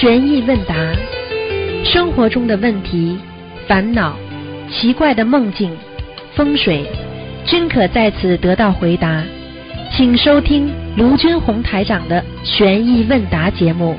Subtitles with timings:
[0.00, 0.74] 悬疑问答，
[1.84, 3.18] 生活中的问题、
[3.68, 4.16] 烦恼、
[4.70, 5.76] 奇怪的梦境、
[6.34, 6.86] 风水，
[7.44, 9.22] 均可在此得到回答。
[9.94, 13.94] 请收听卢军红台长的悬疑问答节目。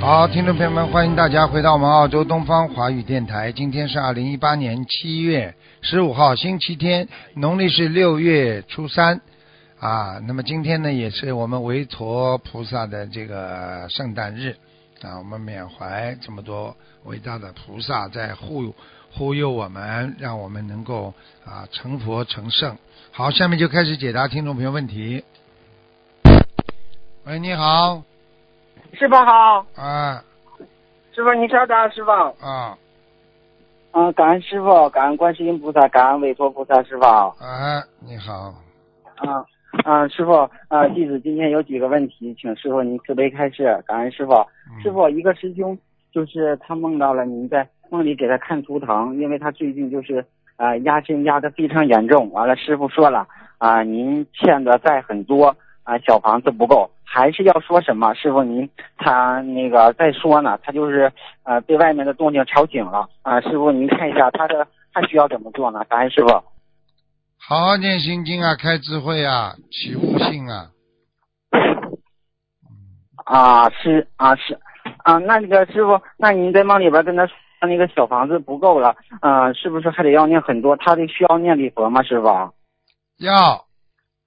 [0.00, 3.52] 好，听众朋友们，欢迎大家回到我们澳洲东方华语电台。
[3.52, 7.06] 今天是二零一八年七月十五号，星期天，
[7.36, 9.20] 农历是六月初三
[9.82, 10.20] 啊。
[10.26, 14.56] 那么今天呢，也是我们维陀菩萨的这个圣诞日
[15.02, 15.18] 啊。
[15.18, 18.72] 我们缅怀这么多伟大的菩萨在护
[19.12, 21.12] 护佑我们，让我们能够
[21.44, 22.78] 啊成佛成圣。
[23.10, 25.24] 好，下面就开始解答听众朋友问题。
[27.24, 28.02] 喂，你好，
[28.94, 30.24] 师傅好，啊
[31.14, 32.10] 师傅你稍等，师傅。
[32.10, 32.78] 啊
[33.90, 37.04] 啊，感恩师傅，感恩观世音菩萨，感恩韦陀菩萨，师傅。
[37.04, 38.54] 啊，你好。
[39.22, 39.44] 嗯
[39.84, 44.34] 嗯，师傅，啊，弟子今天有几个问题，请师傅您慈悲开示，感恩师傅。
[44.34, 45.76] 嗯师傅，一个师兄
[46.12, 50.24] 就是他梦到了您在梦里给他看图腾，因为他最近就是
[50.56, 53.26] 呃压身压的非常严重，完了师傅说了
[53.58, 58.12] 啊、您欠的债很多啊、小房子不够，还是要说什么？
[58.14, 61.10] 师傅您他那个再说呢，他就是
[61.44, 65.82] 呃被外面的动静吵醒了啊、师傅您看一下他的他需要怎么做呢？
[65.88, 66.28] 感恩师傅。
[67.48, 70.70] 好好念心经啊，开智慧啊，起悟性啊。
[73.24, 74.58] 啊，是啊是
[75.04, 80.76] 啊，那那个师傅，那您在梦里边跟他说那个小房子不够了，啊，是不是还得要念很多？
[80.76, 82.26] 他得需要念礼佛吗，师傅？
[83.18, 83.66] 要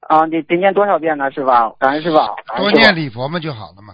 [0.02, 1.48] 啊，得得念多少遍呢，师傅？
[1.80, 2.18] 感恩师傅，
[2.58, 3.94] 多念礼佛嘛就好了嘛。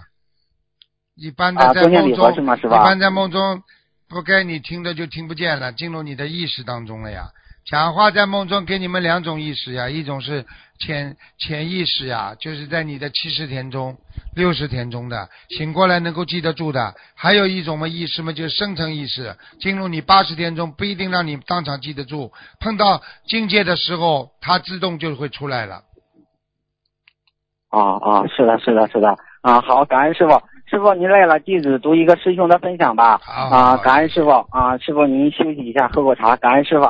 [1.14, 2.32] 一般的啊，在梦中？
[2.32, 3.62] 一般在梦中
[4.08, 7.28] 不该你听的就听不见了，进入你的意识当中了呀。
[7.64, 10.44] 讲话在梦中给你们两种意识呀，一种是
[10.80, 13.96] 潜潜意识呀，就是在你的七十天中、
[14.34, 25.82] 六十天中的醒过来能够记得住的；还有一种嘛意识嘛，就是深层意识，进入你八十天中不一定让你当场记得住，碰到境界的时候，它自动就会出来了。
[27.70, 30.42] 啊啊，是的，是的，是的，啊，好，感恩师傅。
[30.68, 33.20] 师傅您累了，弟子读一个师兄的分享吧。
[33.26, 36.84] 啊，感恩师傅啊，师傅您休息一下，喝口茶，感恩师傅。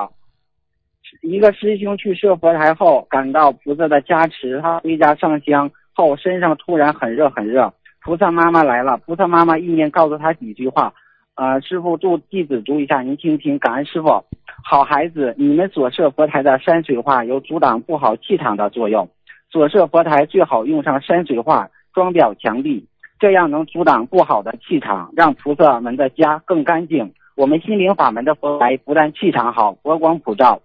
[1.22, 7.72] 一个师兄去设佛台后，感到菩萨的加持，他回家上香后，身上突然很热很热。
[8.04, 10.92] 菩萨妈妈来了，菩萨妈妈意念告诉他几句话，
[11.36, 14.24] 呃，师傅祝弟子读一下，您听听，感恩师傅。
[14.64, 19.08] 好孩子，你们所设佛台的山水画有阻挡不好气场的作用，
[19.48, 22.88] 所设佛台最好用上山水画装裱墙壁，
[23.20, 27.12] 这样能阻挡不好的气场，让菩萨们的家更干净。
[27.36, 30.60] 我们心灵法门的佛台不但气场好，佛光普照，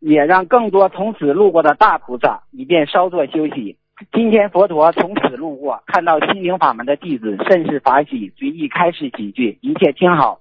[0.00, 3.76] 也让更多从此路过的大菩萨以便稍作休息。
[4.12, 10.40] 今天佛陀从此路过，看到心灵法门的弟子甚是法喜，随意开示几句，一切听好。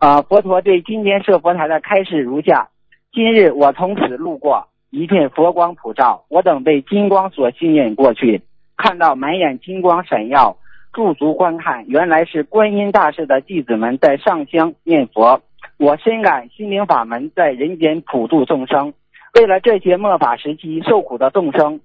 [0.00, 2.70] 啊、佛陀对今天设佛台的开示如下：
[3.12, 8.40] 今日我从此路过，一片佛光普照，我等被金光所吸引过去，
[8.78, 10.56] 看到满眼金光闪耀，
[10.94, 15.42] 驻足观看，原来是观音大士的弟子们在上香念佛。
[15.78, 18.92] 我深感心灵法门在人间普度众生，
[19.38, 21.80] 为了这些末法时期受苦的众生，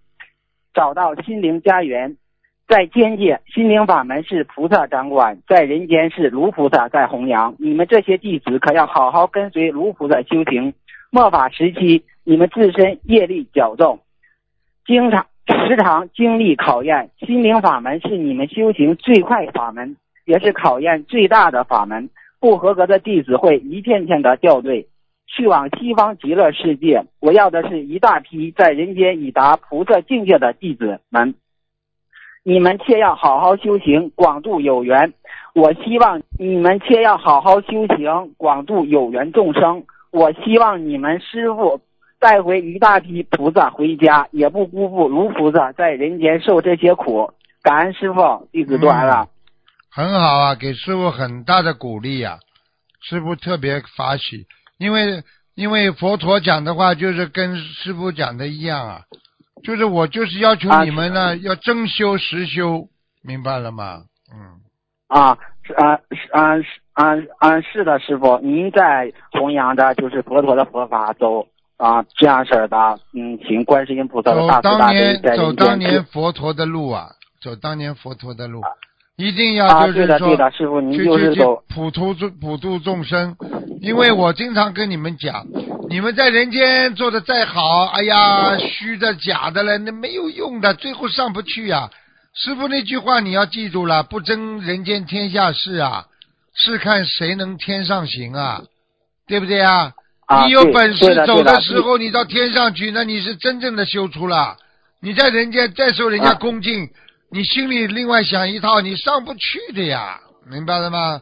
[0.73, 2.17] 找到心灵家园。
[2.67, 7.55] 在天界，心灵法门是菩萨掌管；在人间是卢菩萨在弘扬。
[7.59, 10.73] 你们这些弟子可要好好跟随卢菩萨修行。
[11.11, 13.99] 末法时期，你们自身业力较重，
[14.87, 15.27] 经常
[15.67, 17.11] 时常经历考验。
[17.19, 19.95] 心灵法门是你们修行最快法门，
[20.25, 22.09] 也是考验最大的法门。
[22.43, 24.89] 不合格的弟子会一片片的掉队，
[25.27, 27.05] 去往西方极乐世界。
[27.21, 31.35] 我要的是一大批在人间已达菩萨境界的弟子们。
[32.43, 35.13] 你们切要好好修行，广度有缘。
[35.55, 39.85] 我希望你们切要好好修行，广度有缘众生。
[40.11, 41.79] 我希望你们师傅
[42.19, 47.31] 带回一大批菩萨回家，也不辜负卢菩萨在人间受这些苦。
[47.61, 49.29] 感恩师傅，弟子读完了。
[49.95, 52.39] 很好啊，给师傅很大的鼓励呀、
[53.01, 54.47] 师傅特别发喜，
[54.79, 55.23] 因为
[55.53, 59.01] 因为佛陀讲的话就是跟师傅讲的一样啊，
[59.63, 62.87] 就是我就是要求啊你们呢、要真修实修，
[63.21, 64.01] 明白了吗？
[64.33, 64.61] 嗯，
[65.09, 66.63] 啊，是啊是啊是
[66.93, 67.05] 啊
[67.37, 71.47] 啊是的，师傅，您在弘扬的就是佛陀的佛法，走
[71.77, 72.77] 啊这样式的，
[73.13, 77.09] 嗯，请观世音菩萨的走大慈大悲当年在走当年佛陀的路啊，
[77.43, 78.63] 走当年佛陀的路，
[79.15, 81.63] 一定啊，要就是说对的对的，师傅您去去去就是走。
[81.69, 83.35] 普度众普度众生，
[83.81, 85.45] 因为我经常跟你们讲，
[85.89, 91.91] 你们在人间做的再好，哎呀，虚的假的了，那没有用的，最后上不去呀、
[92.33, 96.05] 师傅那句话你要记住了，不争人间天下事啊，
[96.55, 98.63] 是看谁能天上行啊，
[99.27, 99.91] 对不对啊？
[100.25, 104.55] 啊，你有本事走的时候，你到天上去，那你是真正的修出了。
[105.01, 106.33] 你在人间再受人家啊。
[106.35, 106.89] 恭敬，
[107.33, 111.19] 你心里另外想一套，你上不去的呀，明白了吗？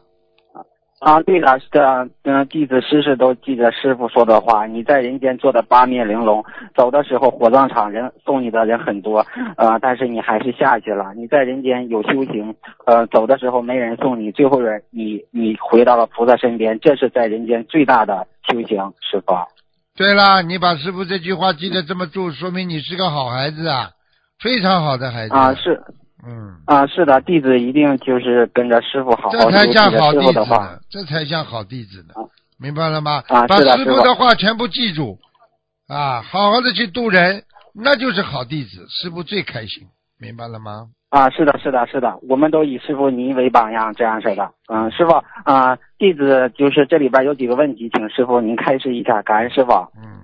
[1.00, 4.66] 啊，对的，是的，嗯，弟子时时都记着师傅说的话。
[4.66, 6.44] 你在人间做的八面玲珑，
[6.76, 9.26] 走的时候火葬场人送你的人很多，
[9.56, 11.14] 呃，但是你还是下去了。
[11.16, 12.54] 你在人间有修行，
[12.84, 19.34] 呃，走的时候没人送你，最后人你你回到了菩萨身边，这是在人间最大的修行，师傅。
[19.96, 23.88] 对了，你把师傅这句话记得这么住，说明你是个好孩子啊，
[24.38, 25.34] 非常好的孩子。
[25.34, 25.82] 啊，是
[26.24, 30.64] 嗯，啊，是的，弟子一定就是跟着师傅好好这才像好弟子的话。
[30.66, 32.22] 呢，这才像好弟子呢啊，
[32.58, 33.22] 明白了吗？
[33.28, 35.18] 啊把师傅是的师傅的话全部记住，
[35.88, 37.42] 啊，好好的去度人，
[37.74, 39.88] 那就是好弟子，师傅最开心，
[40.20, 40.86] 明白了吗？
[41.10, 44.50] 啊，是的，是的，是的，我们都以师傅您为榜样，这样式的。
[44.72, 45.12] 嗯，师傅
[45.44, 49.72] 啊，弟子就是这里边有几个问题，请师傅您开示一下，感恩师傅。
[50.00, 50.22] 嗯，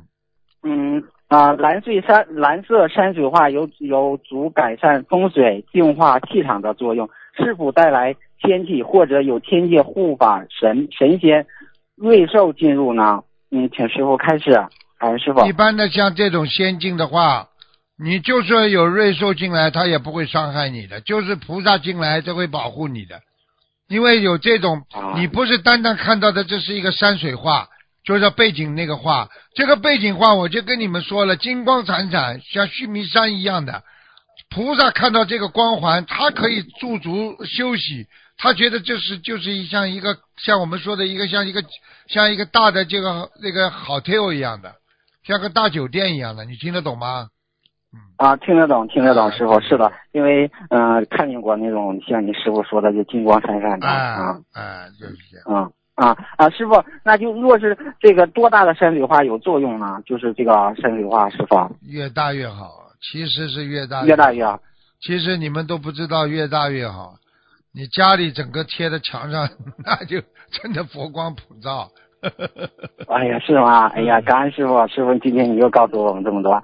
[0.62, 11.46] 嗯啊，蓝水山蓝色山水画有有足改善风水、净化气场的作用，是否带来天气或者有天界护法神神仙
[11.94, 13.22] 瑞兽进入呢？
[13.50, 14.52] 嗯，请师傅开始，
[14.98, 15.52] 感恩师傅一。
[15.52, 17.48] 般的像这种仙境的话，
[18.02, 23.20] 你就算有瑞兽进来，它也不会伤害你的，就是菩萨进来都会保护你的，
[23.88, 27.69] 因为有这种，啊你不是单单看到的这是一个山水画，
[28.08, 33.82] 就是背景那个画，这个背景画我就跟你们说了，金光闪闪，像须弥山一样的。
[34.49, 38.06] 菩萨看到这个光环，他可以驻足休息，
[38.38, 41.62] 他觉得这是就是一像一个像我们说的一个像一个
[42.06, 44.76] 像一个大的这个那个 hotel 一样的，
[45.25, 47.28] 像个大酒店一样的，你听得懂吗？
[48.16, 54.38] 啊，听得懂，听得懂，啊师傅是的，因为嗯、呃看见过那种像你师傅说的就金光闪闪的哎啊。
[54.55, 55.44] 哎，就是这样。
[55.46, 60.00] 嗯啊啊，师傅，那就若是这个多大的山水画有作用呢？
[60.06, 64.60] 就是这个山水画，师傅越大越好，其实是越大越大越好。
[65.00, 67.14] 其实你们都不知道，越大越好。
[67.74, 69.48] 你家里整个贴在墙上，
[69.84, 71.88] 那就真的佛光普照。
[73.08, 73.86] 哎呀，是吗？
[73.88, 76.62] 哎呀，感恩师傅，师傅今天你又告诉我们这么多啊，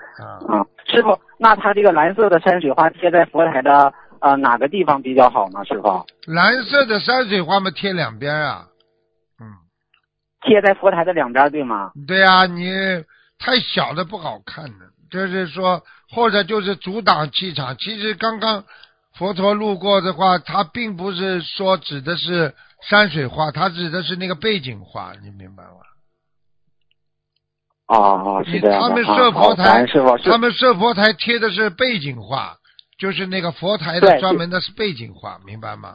[0.49, 0.67] 啊。
[0.87, 5.65] 师傅，那他这个蓝色的山水画贴在佛台的呃哪个地方比较好呢？
[5.65, 8.67] 师傅，蓝色的山水画嘛，贴两边啊。
[9.41, 9.47] 嗯，
[10.43, 11.93] 贴在佛台的两边对吗？
[12.07, 12.71] 对啊，你
[13.39, 17.77] 太小的不好看的，就是说，或者就是阻挡气场。
[17.77, 18.65] 其实刚刚
[19.17, 22.55] 佛陀路过的话，他并不是说指的是
[22.89, 25.71] 山水画，他指的是那个背景画，你明白吗？
[27.87, 29.87] 哦哦，是你这样的他们设佛台
[30.25, 32.57] 他们设佛台贴的是背景画，
[32.99, 35.95] 就是那个佛台的专门的是背景画，明白吗？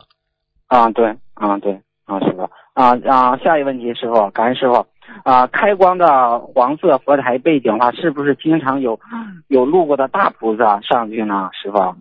[0.68, 4.86] 啊，对，啊对，啊师傅，啊啊，下一个问题，师傅，感恩师傅，
[5.24, 9.00] 啊，开光的黄色佛台背景的话是不是经常有
[9.48, 11.50] 有路过的大菩萨上去呢？
[11.54, 11.96] 师傅，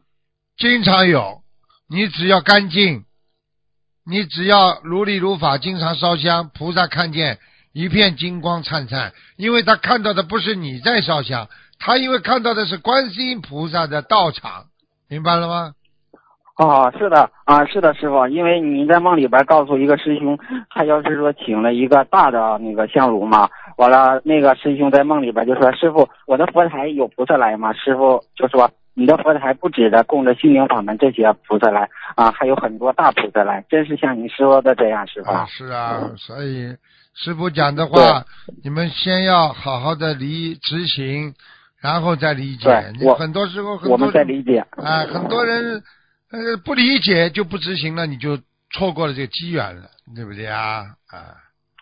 [0.57, 1.43] 经常有，
[1.89, 3.05] 你只要干净，
[4.05, 7.39] 你只要如理如法，经常烧香，菩萨看见
[7.73, 11.49] 一片金光灿灿，因为他看到的不是你在烧香，
[11.79, 14.67] 他因为看到的是观世音菩萨的道场，
[15.09, 15.73] 明白了吗？
[16.59, 20.37] 哦，是的，啊，是的，师傅，因为你在梦里边告诉一个师兄，
[20.71, 27.73] 他要是说请了一个大的那个香炉嘛，完了那个师兄在梦里边就说，师傅，我的佛台有菩萨来吗？
[27.75, 35.31] 师傅就说，你的佛台不止的供着心灵法门这些菩萨来啊，还有很多大菩萨来，真是像你说的这样，师傅。
[35.31, 36.75] 啊，是啊，所以
[37.15, 38.25] 师傅讲的话，
[38.65, 41.33] 你们先要好好的理执行，
[41.81, 42.65] 然后再理解
[42.99, 43.07] 对。
[43.07, 44.59] 我你很多时候很多我们在理解。
[44.71, 45.81] 啊，很多人
[46.31, 48.39] 呃不理解就不执行了，你就
[48.71, 50.85] 错过了这个机缘了，对不对啊？
[51.09, 51.35] 啊，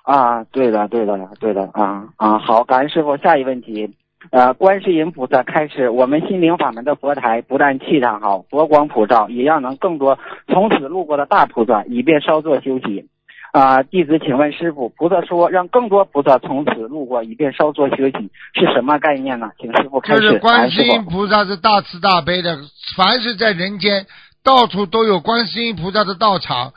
[0.05, 3.17] 啊，对的，对的，对的，啊啊，好，感恩师傅。
[3.17, 3.93] 下一问题，
[4.31, 13.09] 呃，观世音菩萨开始，我们心灵法门的佛台不但气场好，佛光普照，也要能更多从此路过的大菩萨，以便稍作休息。
[13.53, 19.51] 啊、弟子请问师傅，菩萨说让更多菩萨从此路过，以便稍作休息，是什么概念呢？
[19.59, 20.39] 请师傅开就是始。
[20.39, 21.05] 观世音。
[21.07, 22.59] 菩萨是大慈大悲的，
[22.97, 24.05] 凡是在人间，
[24.47, 26.73] 到处都有观世音菩萨的道场，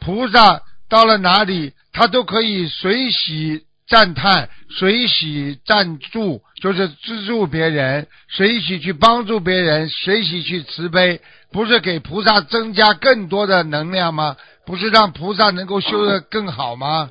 [0.00, 11.20] 菩萨到了哪里，他都可以随喜赞叹，随喜赞助，就是资助别人，随喜去帮助别人，随喜去慈悲，
[11.52, 14.36] 不是给菩萨增加更多的能量吗？
[14.66, 17.08] 不是让菩萨能够修得更好吗？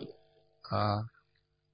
[0.69, 1.07] 啊，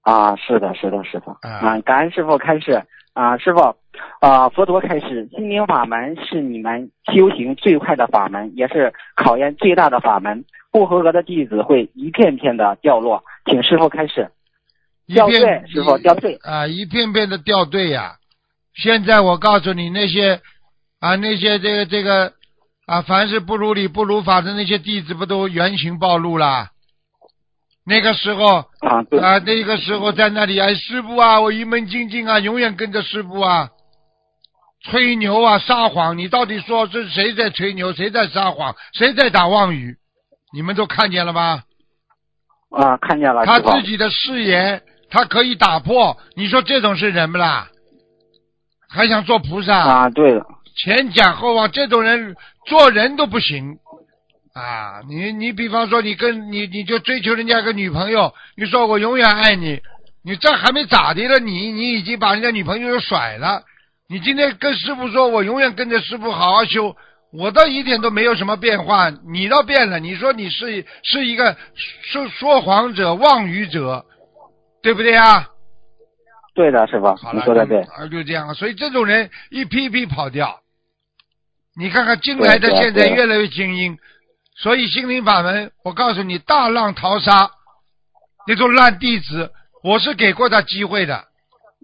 [0.04, 1.32] 啊，是的，是的，是的。
[1.42, 2.86] 啊啊，感恩师傅开始。
[3.18, 3.76] 啊，师傅，
[4.20, 10.46] 啊、佛陀开始，心灵法门是你们修行最快的法门，也是考验最大的法门。
[10.72, 14.30] 不合格的弟子会一片片的掉落，请师傅开始。
[15.08, 18.18] 掉队师傅掉队啊，一片片的掉队呀、
[18.76, 20.40] 现在我告诉你，那些
[21.00, 22.34] 啊那些这个这个
[22.86, 26.68] 啊，凡是不如理不如法的那些弟子，不都原形暴露了？
[27.90, 33.70] 那个时候啊，对，啊，那个时候在那里哎，师傅啊，我一门精进啊，永远跟着师傅啊，
[34.84, 39.96] 吹牛啊，撒谎，你到底说是谁在吹牛，谁在撒谎，谁在打妄语？
[40.54, 41.64] 你们都看见了吗？
[42.72, 43.60] 啊，看见了，他。
[43.60, 46.18] 自己的誓言，他可以打破。
[46.36, 47.70] 你说这种是人不啦？
[48.90, 49.78] 还想做菩萨？
[49.78, 53.78] 啊，对了，前讲后忘，这种人做人都不行
[54.58, 55.02] 啊！
[55.08, 59.80] 你你比方说，你跟你你就追求人家个女朋友，你说我永远爱你，
[60.24, 63.64] 你这还没咋的了，你你已经把人家女朋友又甩了。
[64.10, 66.96] 你今天跟师傅说，我永远跟着师傅好好修，
[67.32, 70.00] 我倒一点都没有什么变化，你倒变了。
[70.00, 71.56] 你说你是是一个
[72.02, 74.06] 说说谎者、妄语者，
[74.82, 75.50] 对不对啊？
[76.56, 77.82] 对的，师傅好，了，你说的对。
[77.82, 78.56] 啊，就这样。
[78.56, 80.62] 所以这种人一批一批跑掉。
[81.80, 84.00] 你看看进来的现在越来越精英，
[84.58, 87.52] 所以心灵法门，我告诉你，大浪淘沙，
[88.48, 89.52] 那种烂弟子，
[89.84, 91.26] 我是给过他机会的，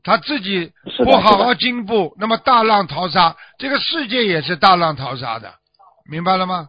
[0.04, 0.72] 他自己
[1.06, 5.54] 不好好进步，那么大浪淘沙，这个世界也是大浪淘沙的，
[6.10, 6.68] 明白了吗？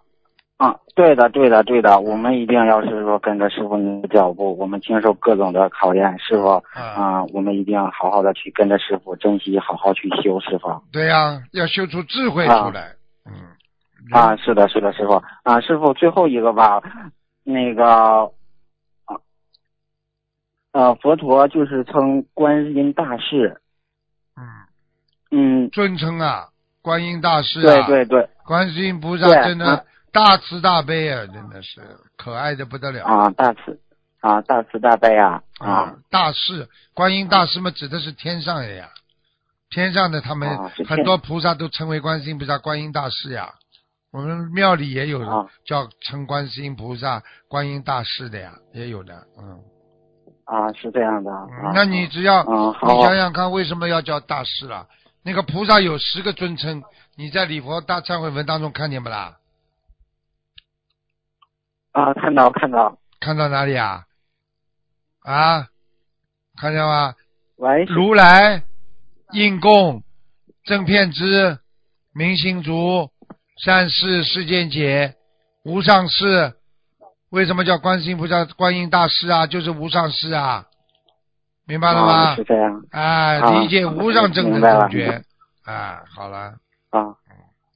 [0.58, 10.68] 啊，对的，对的，对的，我们一定要是说跟着师傅您的脚步，我们经受各种的考验，师傅啊，啊，我们一定要好好的去跟着师傅，珍惜，好好去修，师傅。
[10.92, 12.92] 对呀、要修出智慧出来，
[13.26, 13.32] 嗯，
[14.10, 15.22] 啊，是的，是的，师傅。
[15.42, 16.82] 啊，师傅最后一个吧，
[17.42, 19.16] 那个啊，
[20.72, 23.62] 呃，佛陀就是称观音大士，
[24.36, 24.44] 嗯，
[25.64, 26.48] 嗯，尊称啊，
[26.82, 31.80] 观音大士对啊，对对，观世音菩萨真的啊大慈大悲啊，真的是
[32.16, 33.80] 可爱的不得了啊，大慈
[34.20, 38.90] 啊，大慈大悲啊啊，大士，观音大士嘛，指的是天上的呀，
[39.70, 43.54] 天上的他们啊很多菩萨都称为观世音菩萨、观音大士呀。
[44.14, 49.60] 我们庙里也有啊叫称观世音菩萨、观音大士的呀，也有的，嗯。
[50.44, 51.32] 啊，是这样的。
[51.74, 54.86] 那你只要你想想看，为什么要叫大师了？
[55.24, 56.84] 那个菩萨有十个尊称，
[57.16, 59.38] 你在礼佛大忏悔文当中看见不啦？
[61.90, 64.04] 啊，看到看到，看到哪里啊？
[65.24, 65.66] 啊，
[66.56, 67.14] 看见吗？
[67.56, 68.62] 喂，如来、
[69.32, 70.04] 应供、
[70.62, 71.58] 正片之、
[72.12, 73.10] 明心足、
[73.56, 75.14] 善事世间解、
[75.64, 76.54] 无上士。
[77.30, 79.46] 为什么叫观世音菩萨、观音大士啊？
[79.46, 80.66] 就是无上士啊，
[81.66, 82.34] 明白了吗啊，？
[82.36, 85.22] 是这样哎，啊理解无上正等明白了正觉。
[85.64, 86.54] 哎，好了，
[86.90, 87.00] 啊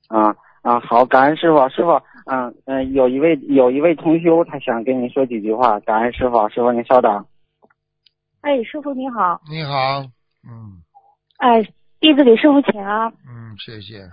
[0.09, 0.79] 啊啊！
[0.81, 7.25] 好，感恩师傅，师傅，嗯嗯，有一位有一位同修，他想跟您说几句话，感恩师傅，师傅您稍等。
[8.43, 10.03] 哎，师傅你好，你好，
[10.45, 10.83] 嗯
[11.39, 11.63] 哎，
[11.99, 14.09] 弟子给师傅请安，嗯，谢谢，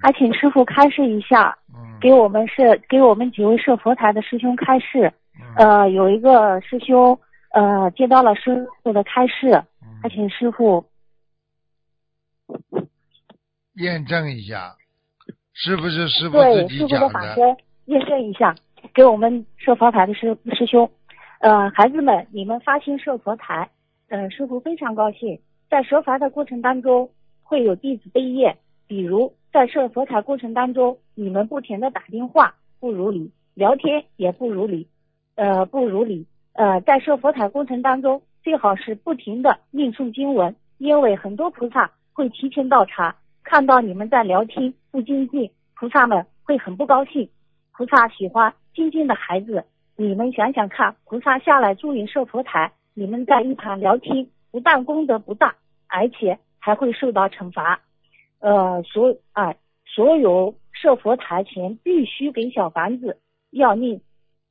[0.00, 5.12] 还请师傅开示一下，嗯给我们是给我们几位设佛台的师兄开示。
[5.38, 7.18] 嗯呃，有一个师兄
[7.52, 9.52] 呃接到了师傅的开示，
[10.02, 10.84] 还嗯请师傅
[13.74, 14.74] 验证一下，
[15.52, 17.08] 是不是师傅自己对师傅的？
[17.10, 18.54] 法身验证一下，
[18.94, 20.90] 给我们设佛台的师师兄。
[21.40, 23.68] 呃，孩子们，你们发心设佛台，
[24.08, 25.38] 呃，师傅非常高兴。
[25.68, 27.10] 在设法的过程当中，
[27.42, 34.86] 会有弟子背业，比如在设佛台过程当中，你们不停的打电话不如理，聊天也不如理，
[35.34, 36.26] 呃，不如理。
[36.52, 47.28] 呃，在设佛台过程当中，最好是不停的念诵经文，因为很多菩萨会提前到场，看到你们在聊天不精进，菩萨们会很不高兴。
[47.72, 49.64] 菩萨喜欢精进的孩子，
[49.96, 55.54] 你们想想看，菩萨下来助你设佛台，你们在一旁聊天，不但功德不大，
[55.88, 57.80] 而且还会受到惩罚。
[58.40, 63.18] 呃，所啊、所有设佛台前必须给小房子
[63.50, 64.00] 要念，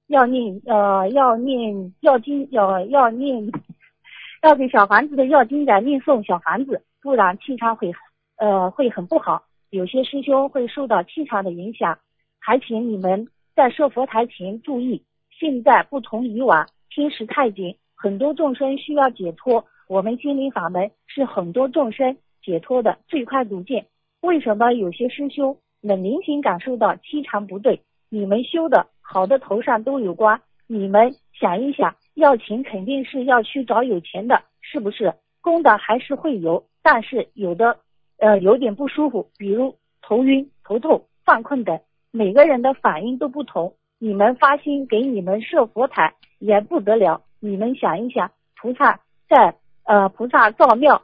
[0.08, 3.52] 要念呃要念要经要要念，
[4.44, 7.92] 要给小房子的要经的念诵小房子，不然气场会
[8.38, 9.44] 呃会很不好。
[9.70, 11.98] 有些师兄会受到气场的影响，
[12.40, 19.66] 还请你们在设佛台前注意，现在不同以往，天时太紧，很多众生需要解脱。
[19.88, 23.84] 我们心灵法门是很多众生解脱的最快途径。
[24.22, 27.82] 为什么有些师兄能明显感受到气场不对？
[28.10, 35.14] 你们修的好的头上都有光，你们想一想，要钱肯定是要去找有钱的，是不是？
[35.42, 37.78] 功德还是会有，但是有的
[38.20, 41.80] 呃有点不舒服，比如头晕、头痛、犯困等。
[42.12, 47.22] 每个人的反应都不同，你们发心给你们设佛台也不得了。
[47.40, 51.04] 你们想一想，菩萨在呃菩萨造庙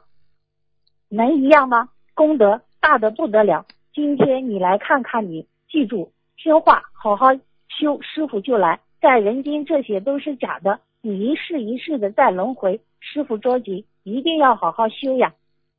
[1.14, 1.90] 能一样吗？
[2.14, 3.66] 功德大的不得了。
[3.92, 7.26] 今天你来看看你，记住听话，好好
[7.68, 8.80] 修，师傅就来。
[8.98, 15.34] 在人间这些都是假的，你一世一世的在轮回，师傅着急，一定要好好修呀，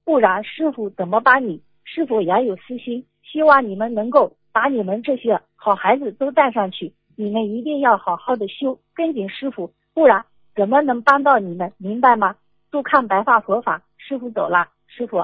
[0.06, 1.60] 不然师傅怎么把你？
[1.84, 10.24] 师傅也有私心，希望你们能够把你们这些好孩子都带上去，你们一定要好好的修，跟紧师傅，不然
[10.54, 11.74] 怎么能帮到你们？
[11.80, 12.36] 明白吗？
[12.70, 15.18] 都看白发佛法，师傅走了，师傅。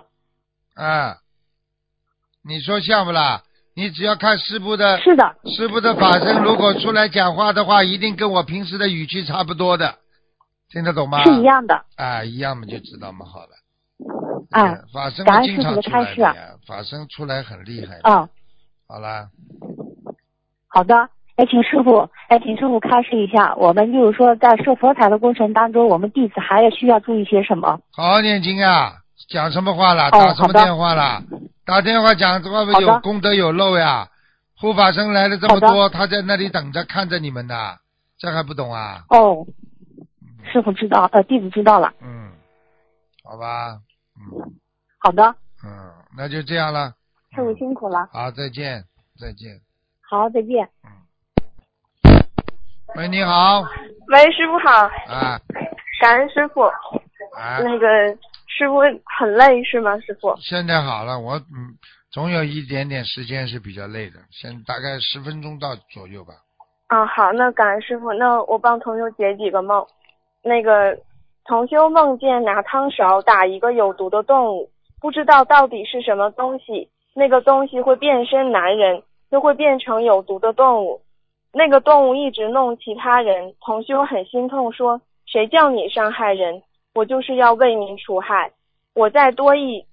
[0.75, 1.17] 啊，
[2.43, 3.43] 你说像不啦？
[3.75, 9.95] 你只要看师傅的，是的，师傅的法身，如果出来讲话的话，一定跟我平时的语气差不多的，
[10.69, 11.23] 听得懂吗？
[11.23, 11.85] 是一样的。
[11.95, 13.49] 啊，一样嘛，就知道嘛，好了。
[14.51, 18.09] 啊，法身经常开示来的呀，法身出来很厉害的。
[18.09, 18.27] 啊，
[18.87, 19.29] 好啦，
[20.67, 21.09] 好的。
[21.37, 27.79] 哎，请师傅，哎，请师傅开示一下，我们就是说在设佛台的过程当中，我们弟子还要需要注意些什么？
[27.93, 28.97] 好好念经呀，
[29.27, 30.07] 讲什么话啦？
[30.07, 31.21] 哦打什么电话啦？
[31.65, 34.07] 打电话讲这话不有功德有漏呀？
[34.57, 37.77] 护法神来了这么多，他在那里等着看着你们呢，
[38.17, 39.03] 这还不懂啊？
[39.09, 39.45] 哦，
[40.51, 41.93] 师傅知道，呃，弟子知道了。
[42.01, 42.31] 嗯，
[43.23, 43.79] 好吧，
[44.17, 44.53] 嗯
[44.97, 46.93] 好的，嗯，那就这样了。
[47.35, 48.09] 师傅辛苦了。
[48.11, 48.83] 好，再见，
[49.17, 49.61] 再见。
[50.01, 50.67] 好，再见。
[50.83, 50.91] 嗯
[52.95, 55.39] 喂，你好，喂，师傅好，啊
[56.01, 56.63] 感恩师傅。
[57.37, 57.87] 啊，那个
[58.59, 58.81] 师傅
[59.17, 59.97] 很累是吗？
[60.01, 60.35] 师傅？
[60.41, 61.79] 现在好了，我嗯，
[62.11, 66.33] 总有一点点时间是比较累的，现大概十分钟到左右吧。
[66.87, 68.11] 啊，好，那感恩师傅。
[68.11, 69.87] 那我帮同修解几个梦。
[70.43, 70.97] 那个
[71.45, 80.99] 同修梦见拿汤勺打一个有毒的动物，不知道到底是什么东西，那个东西会变身男人，又会变成有毒的动物。
[81.53, 86.61] 那个动物一直弄其他人，同修很心痛，说：“谁叫你伤害人？
[86.95, 88.51] 我就是要为民除害。
[88.99, 89.85] 我再多一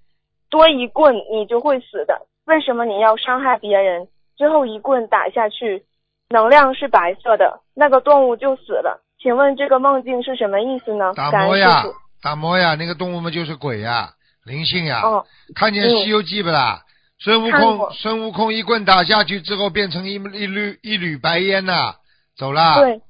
[0.50, 2.26] 多一棍，你就会死的。
[2.44, 4.08] 为什么你要伤害别人？
[4.36, 5.84] 最后一棍打下去，
[6.28, 9.00] 能量是白色的，那个动物就死了。
[9.22, 11.12] 请问这个梦境是什么意思呢？
[11.14, 11.84] 打感磨呀
[12.20, 14.10] 打磨呀，那个动物嘛就是鬼呀，
[14.44, 15.02] 灵性呀。
[15.04, 16.82] 哦，看见嗯《西游记》不啦？
[17.20, 21.94] 孙悟空，孙悟空一棍打下去之后，变成一一缕一缕白烟呐，
[22.36, 22.80] 走了。
[22.80, 23.00] 对，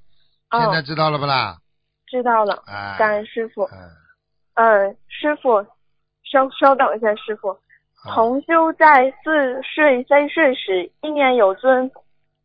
[0.51, 1.57] 哦现在，知道了不啦？
[2.07, 2.63] 知道了。
[2.67, 3.65] 哎，感恩师傅。
[3.65, 3.79] 嗯，
[4.55, 5.67] 嗯，师傅，
[6.31, 7.57] 稍稍等一下，师傅。
[7.95, 11.91] 好同修在四岁三岁时，一念有尊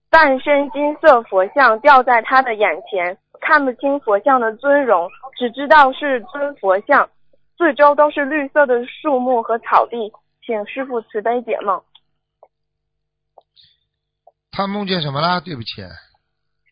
[0.10, 7.10] 半身金色佛像吊在他的眼前，看不清佛像的尊容，只知道是尊佛像，
[7.58, 10.12] 四周都是绿色的树木和草地。
[10.44, 11.80] 请师傅慈悲解梦。
[14.52, 15.40] 他梦见什么啦？
[15.40, 15.84] 对不起，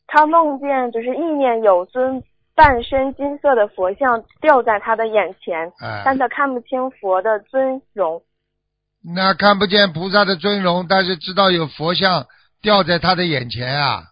[0.07, 2.21] 他梦见就是意念有尊
[2.59, 8.21] 半身金色的佛像吊在他的眼前，哎，但他看不清佛的尊容。
[9.01, 12.27] 那看不见菩萨的尊容，但是知道有佛像
[12.61, 14.03] 吊在他的眼前啊，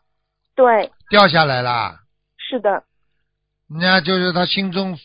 [0.55, 1.99] 对，掉下来啦。
[2.37, 2.83] 是的，
[3.67, 4.97] 那就是他心中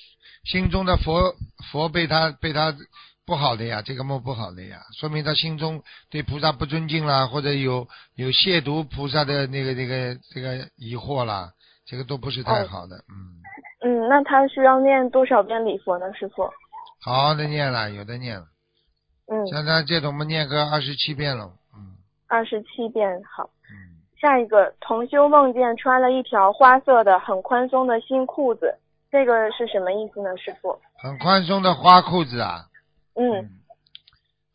[0.44, 1.34] 心中的佛
[1.72, 2.72] 佛被他被他
[3.26, 11.50] 不好的呀，这个梦不好的呀，说明他心中对菩萨不尊敬啦，或者有有亵渎菩萨的那个那个这个疑惑啦，
[11.84, 12.96] 这个都不是太好的。
[13.08, 13.42] 嗯，
[13.82, 16.44] 嗯，那他需要念多少遍礼佛呢，师傅？
[17.00, 18.46] 好好的念了，有的念了，
[19.26, 21.52] 嗯，像他这种我们念个二十七遍了。
[21.74, 21.96] 嗯
[22.28, 23.50] 二十七遍，好。
[23.70, 28.78] 嗯，下一个，同修梦见穿了一条花色的很宽松的新裤子，
[29.10, 30.80] 这个是什么意思呢，师傅？
[30.96, 32.64] 很宽松的花裤子啊。
[33.14, 33.50] 嗯，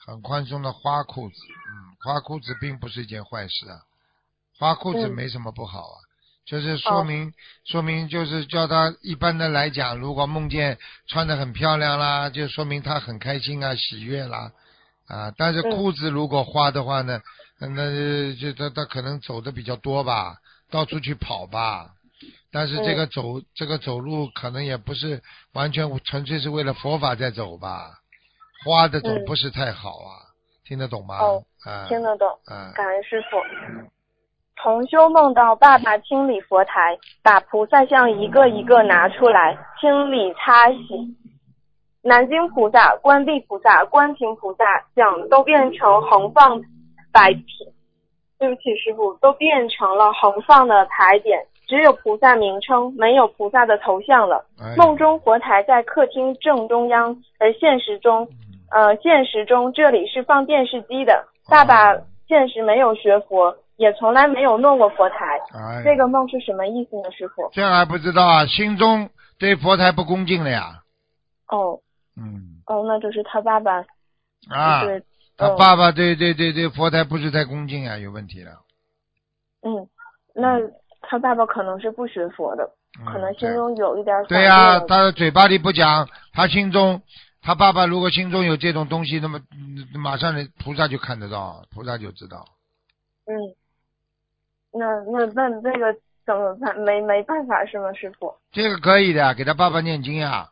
[0.04, 3.84] 很宽松的花裤子，嗯，花裤子并不是一件坏事啊，
[4.58, 5.98] 花裤子嗯没什么不好啊，
[6.48, 7.34] 就是说哦明、
[7.66, 14.54] 说明就是叫他一般的来讲，如果梦见穿的很漂亮啦，就说明他很开心啊，喜悦啦，
[15.08, 17.22] 啊，但是嗯裤子如果花的话呢，
[17.60, 20.38] 那就他他可能走的比较多吧，
[20.72, 21.92] 到处去跑吧。
[22.50, 28.00] 但是这个走、这个走路可能也不是完全纯粹是为了佛法在走吧，
[28.66, 30.16] 花的总嗯不是太好啊，
[30.64, 31.20] 听得懂吗？
[31.90, 32.30] 听得懂。
[32.46, 33.38] 啊，感恩师傅。
[34.62, 41.16] 同修梦到爸爸清理佛台，把菩萨像一个一个拿出来清理擦洗。
[42.02, 44.64] 南京菩萨、观地菩萨、观平菩萨
[44.96, 46.62] 像都变成横放
[47.12, 47.46] 摆平，
[48.40, 54.46] 对不起师傅，都变成了横放的牌匾，只有菩萨名称，没有菩萨的头像了。
[54.60, 58.28] 哎梦中佛台在客厅正中央，而现实中
[58.72, 67.50] 嗯呃，现实中这里是放电视机的，爸爸哦现实没有学佛，也从来没有弄过佛台，哎，这个梦是什么意思呢，师傅？
[67.54, 69.10] 这还不知道啊，心中
[69.40, 70.82] 对佛台不恭敬了呀。
[71.48, 71.80] 哦
[72.16, 73.86] 嗯哦，那就是他爸爸
[74.50, 75.06] 啊，就是
[75.38, 78.52] 他嗯爸爸对对对对佛台不是太恭敬啊，有问题了。
[79.62, 79.88] 嗯，
[80.34, 80.58] 那
[81.02, 82.64] 他爸爸可能是不学佛的，
[83.00, 87.02] 嗯可能心中有一点对呀、呀、他嘴巴里不讲，他心中，
[87.42, 92.44] 他爸爸如果心中有这种东西，那么嗯马上人菩萨就看得到，菩萨就知道。
[93.30, 93.36] 嗯，
[94.78, 95.94] 那那那这个
[96.26, 96.78] 怎么办？
[96.80, 98.34] 没没办法是吗，师傅？
[98.52, 100.48] 这个可以的，给他爸爸念经呀。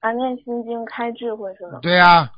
[0.00, 1.78] 啊，念心经开智慧是吗？
[1.82, 2.30] 对呀、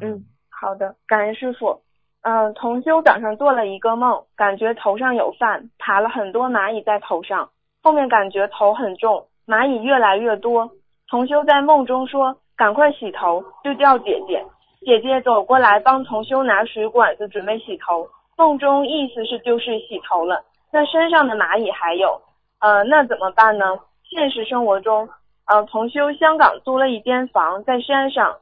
[0.00, 1.80] 嗯，好的，感恩师傅。
[2.22, 7.48] 嗯、同修早上做了一个梦，感觉头上有饭，爬了很多蚂蚁在头上，
[7.82, 10.70] 后面感觉头很重，蚂蚁越来越多。
[11.08, 14.44] 同修在梦中说：“赶快洗头！”就叫姐姐。
[14.84, 18.06] 姐姐走过来帮同修拿水管子准备洗头。
[18.38, 22.22] 梦中意思是就是洗头了，那身上的蚂蚁还有，
[22.60, 23.76] 呃，那怎么办呢？
[24.04, 25.08] 现实生活中，
[25.46, 28.36] 呃，同修香港租了一间房在山上，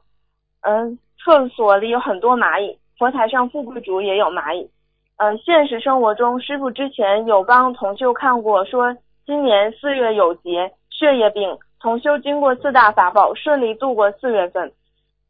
[0.61, 4.69] 嗯、厕所里有很多蚂蚁，佛台上富贵竹也有蚂蚁。
[5.17, 14.71] 呃，现实生活中，师傅之前有帮同修看过，说今年四月有劫，血液病，同修经过四大法宝，顺利度过四月份，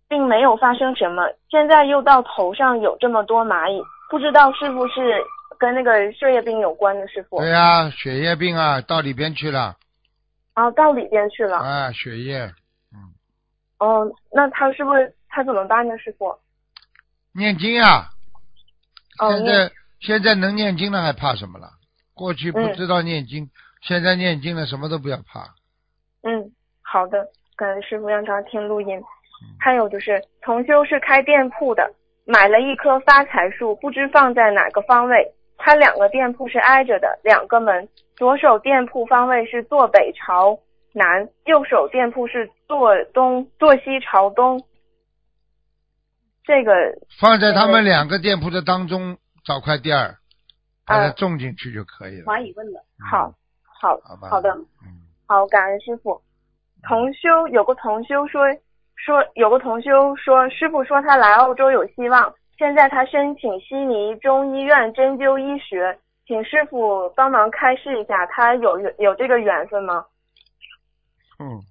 [0.09, 1.23] 并没有发生什么。
[1.49, 5.23] 现在又到头上有这么多蚂蚁，不知道是不是
[5.57, 7.39] 跟那个血液病有关的，师傅？
[7.39, 9.75] 对呀、血液病啊，到里边去了
[10.53, 11.57] 啊，到里边去了。
[11.57, 12.39] 啊，血液，
[12.93, 13.13] 嗯，
[13.79, 16.37] 哦，那他是不是他怎么办呢，师傅？
[17.33, 18.09] 念经呀、
[19.19, 21.69] 哦，现在现在能念经了，还怕什么了？
[22.13, 23.49] 过去不嗯知道念经，
[23.81, 25.53] 现在念经了，什么都不要怕。
[26.23, 28.97] 嗯，好的，感恩师傅让他听录音。
[28.97, 29.03] 嗯
[29.59, 31.93] 还有就是，同修是开店铺的，
[32.27, 35.33] 买了一棵发财树，不知放在哪个方位。
[35.57, 37.87] 他两个店铺是挨着的，两个门，
[38.17, 40.59] 左手店铺方位是坐北朝
[40.93, 44.61] 南，右手店铺是坐东坐西朝东。
[46.43, 46.73] 这个
[47.19, 50.17] 放在他们两个店铺的当中找块地儿，
[50.85, 52.25] 把它啊种进去就可以了。
[52.25, 54.29] 华语问的，好，好，好吧。
[54.29, 54.49] 好的，
[54.83, 56.21] 嗯，好，感恩师傅。
[56.87, 58.43] 同修有个同修说
[58.97, 70.05] 说有个同修说，师傅说他来澳洲有希望，现在他申请悉尼中医院针灸医学，请师傅帮忙开示一下，他有有这个缘分吗？
[71.39, 71.61] 嗯，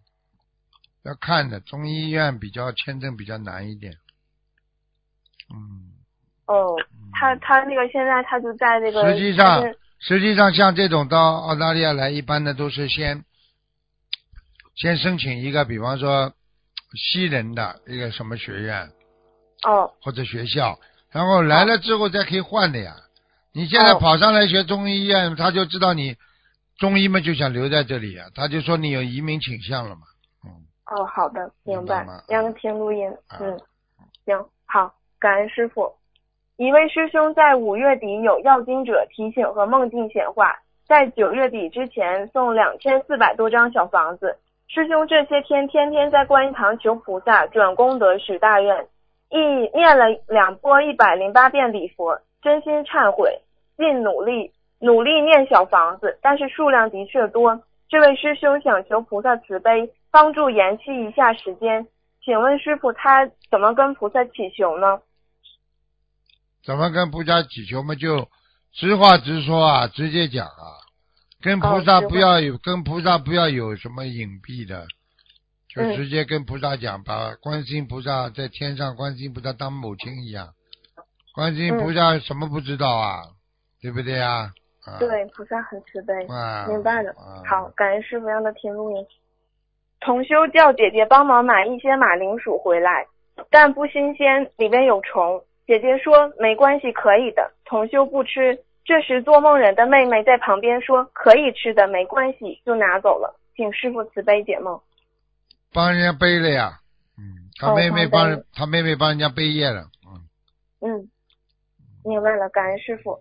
[1.05, 3.93] 要看的，中医院比较签证比较难一点。
[5.51, 5.93] 嗯，
[6.47, 9.63] 哦，嗯他他那个现在他就在那个实际上
[9.99, 13.25] 实际上像这种到澳大利亚来，一般的都是先
[14.75, 16.33] 先申请一个，比方说
[16.95, 18.89] 西人的一个什么学院？
[19.65, 19.93] 哦。
[20.03, 20.79] 或者学校，
[21.11, 22.95] 然后来了之后再可以换的呀。
[23.53, 23.99] 你现在哦。
[23.99, 26.17] 跑上来学中医院，他就知道你
[26.79, 30.03] 中医嘛就想留在这里呀，他就说你有移民倾向了嘛。
[30.45, 30.51] 嗯，
[30.95, 32.07] 哦，好的，明白。
[32.29, 33.39] 让他听录音，啊。
[33.41, 33.59] 嗯，
[34.27, 35.93] 行，好，感恩师傅。
[36.59, 40.55] 一位师兄在五月底有要经者提醒和梦境显化，
[40.87, 44.39] 在九月底之前送两千四百多张小房子。
[44.69, 48.87] 师兄这些天天天在观音堂求菩萨转功德许大愿，
[49.31, 49.39] 一
[49.75, 53.41] 念了两波一百零八遍礼佛，真心忏悔，
[53.77, 57.63] 尽努力努力念小房子，但是数量的确多。
[57.89, 61.87] 这位师兄想求菩萨慈悲，帮助延期一下时间。
[62.25, 65.01] 请问师傅，他怎么跟菩萨祈求呢？
[66.65, 67.95] 怎么跟菩萨祈求嘛？
[67.95, 68.29] 就
[68.73, 70.83] 直话直说啊，直接讲啊，
[71.43, 74.87] 跟菩萨不要有，跟菩萨不要有什么隐蔽的，
[75.69, 80.49] 就嗯直接跟菩萨讲，把观世音菩萨在天上，观世音菩萨当母亲一样，
[81.35, 83.23] 观世音菩萨什么不知道啊？
[83.83, 84.51] 对不对啊？
[84.87, 86.15] 啊对，菩萨很慈悲。
[86.27, 89.07] 啊，明白了啊好，感恩师傅让他听录音。
[90.01, 93.07] 同修叫姐姐帮忙买一些马铃薯回来，
[93.51, 95.43] 但不新鲜，里面有虫。
[95.67, 97.53] 姐姐说没关系，可以的。
[97.65, 98.59] 同修不吃。
[98.87, 103.37] 这时做梦人的妹妹在旁边说可以吃的，没关系，就拿走了。
[103.57, 104.81] 请师傅慈悲解梦。
[105.75, 106.79] 帮人家背了呀，
[107.19, 109.83] 嗯，他哦妹妹帮人，他妹妹帮人家背业了，
[110.81, 111.11] 嗯，嗯，
[112.05, 113.19] 明白了，感恩师傅。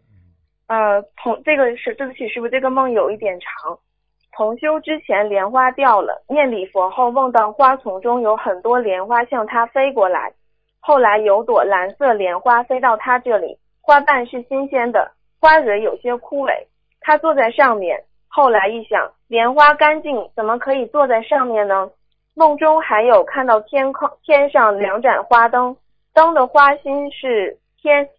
[0.68, 3.80] 呃，同这个是对不起，师傅，这个梦有一点长。
[4.32, 10.34] 同修之前莲花掉了，念礼佛后梦到花丛中有很多莲花向他飞过来，
[10.80, 15.12] 后来有朵蓝色莲花飞到他这里，花瓣是新鲜的，
[15.46, 16.66] 花蕊有些枯萎，
[17.02, 18.04] 他坐在上面。
[18.28, 21.88] 后来一想，莲花干净，怎么可以坐在上面呢？
[22.34, 25.78] 梦中还有看到天空天上两盏花灯，
[26.16, 28.10] 灯的花心是天，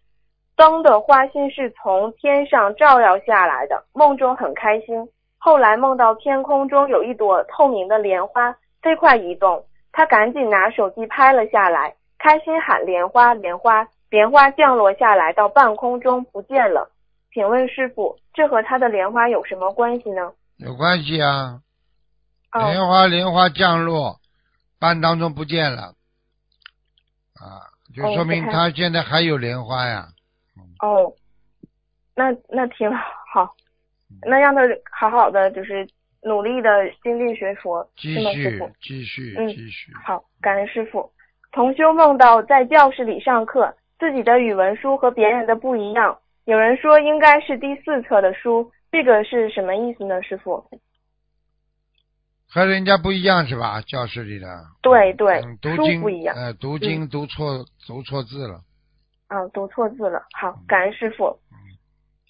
[0.55, 3.83] 灯的花心是从天上照耀下来的。
[3.91, 16.89] 梦中很开心，后来梦到天空中有一朵透明的莲花飞快移动，他赶紧拿手机拍了下来，开心喊莲花莲花，莲花降落下来到半空中不见了。
[17.37, 20.33] 请问师傅，这和他的莲花有什么关系呢？
[20.57, 21.61] 有关系啊，
[22.51, 24.19] 哦莲花莲花降落，
[24.79, 25.93] 半当中不见了，
[27.35, 27.61] 啊，
[27.95, 30.07] 就哦说明他现在还有莲花呀。
[30.79, 31.13] 哦，
[32.15, 33.55] 那那挺好，
[34.23, 35.87] 那让他好好的就是
[36.23, 38.59] 努力的精进学佛，继续？
[38.81, 41.11] 继续嗯继续，好，感恩师傅。
[41.51, 50.63] 同修梦到在教室里上课，自己的语文书和别人的不一样，有人说应该是第四册的书，这个是什么意思呢，师傅？
[52.49, 53.81] 和人家不一样是吧？
[53.81, 54.47] 教室里的。
[54.81, 58.61] 对对嗯，读书经不一样呃，读经读错读错字了。
[59.27, 60.23] 啊，读错字了。
[60.39, 61.37] 好，感恩师傅。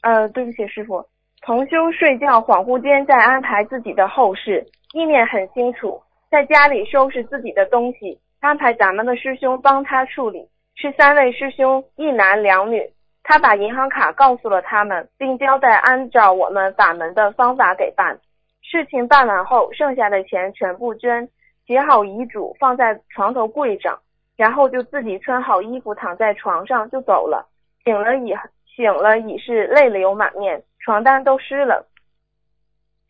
[0.02, 1.06] 呃，对不起，师傅。
[1.42, 6.02] 同修睡觉恍惚间在安排自己的后事，意念很清楚，
[6.32, 10.40] 在家里收拾自己的东西，安排咱们的师兄帮他处理。
[10.74, 12.82] 是三位师兄，一男两女。
[13.30, 18.18] 他把银行卡告诉了他们，并交代按照我们法门的方法给办。
[18.62, 21.28] 事情办完后，剩下的钱全部捐，
[21.66, 24.00] 写好遗嘱放在床头柜上。
[24.38, 27.46] 然后就自己穿好衣服躺在床上就走了。
[27.84, 28.34] 醒了已
[28.74, 31.86] 醒了已是泪流满面，床单都湿了。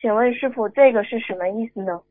[0.02, 2.02] 请问师傅，这个是什么意思呢？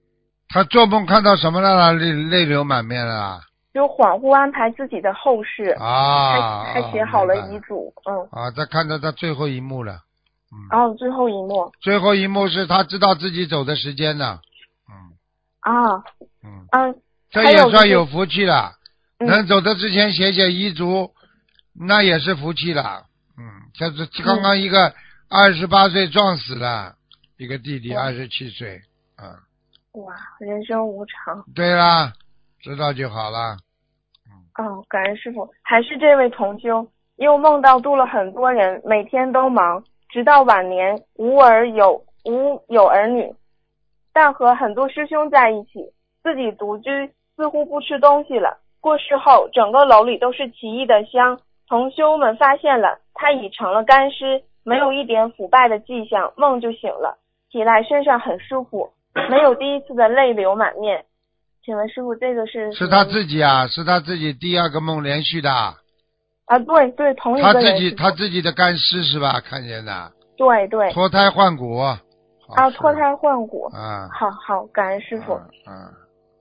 [0.49, 1.93] 他做梦看到什么了？
[1.95, 3.41] 泪泪流满面了？
[3.77, 10.01] 就恍惚安排自己的后事，啊，还还写好了遗嘱，嗯，啊，他看到他最后一幕了。
[10.51, 14.41] 嗯，然后最后一幕最后一幕是他知道自己走的时间了。
[14.89, 14.95] 嗯
[15.61, 16.03] 啊，
[16.43, 18.73] 嗯，嗯，这也算有福气了。
[19.19, 21.11] 嗯能走的之前写写遗嘱，
[21.75, 23.05] 那也是福气了。
[23.37, 24.95] 嗯，这是刚刚一个
[25.29, 26.95] 二十八岁撞死了，
[27.37, 28.81] 一个弟弟哇二十七岁。
[29.23, 32.15] 嗯，哇，人生无常，对啦，
[32.61, 33.59] 知道就好了。
[34.59, 43.35] 哦，感恩师傅，还是这位同修，又梦到度了很多人，每天都忙，直到晚年无儿有无有儿女，
[44.13, 45.93] 但和很多师兄在一起，
[46.23, 48.59] 自己独居，似乎不吃东西了。
[48.81, 51.39] 过世后，整个楼里都是奇异的香。
[51.69, 57.19] 同修们发现了，他已成了干尸，没有一点腐败的迹象，梦就醒了，
[57.51, 58.89] 起来身上很舒服，
[59.29, 61.05] 没有第一次的泪流满面。
[61.67, 65.77] 请问师傅，这个是是他自己啊，是他自己第二个梦连续的，啊，
[66.65, 69.41] 对对，同一他自己他自己的干尸是吧？
[69.41, 71.77] 看见的，对对脱胎换骨。
[72.55, 75.33] 啊，脱胎换骨，啊，好好，感恩师傅。
[75.35, 75.93] 嗯嗯，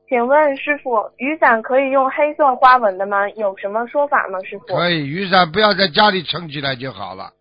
[0.07, 3.27] 请问师傅，雨伞可以用黑色花纹的吗？
[3.29, 4.37] 有什么说法吗？
[4.43, 4.67] 师傅？
[4.67, 7.31] 可以，雨伞不要在家里撑起来就好了。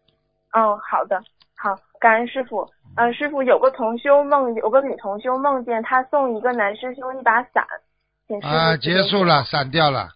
[0.57, 1.21] 嗯，好的，
[1.59, 2.67] 好，感恩师傅。
[2.97, 7.65] 嗯、师傅有个同修梦，有个女同修梦见他送一个男师兄一把伞，
[8.27, 10.09] 请啊，结束了，散掉了。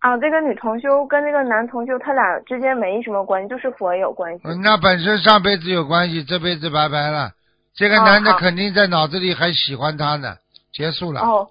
[0.00, 4.42] 啊，这个女同修跟这个男同修他俩之间没什么关系，就是佛有关系。
[4.44, 7.32] 嗯那本身上辈子有关系，这辈子拜拜了。
[7.74, 10.36] 这个哦男的肯定在脑子里还喜欢她呢。
[10.72, 11.20] 结束了。
[11.20, 11.48] 哦，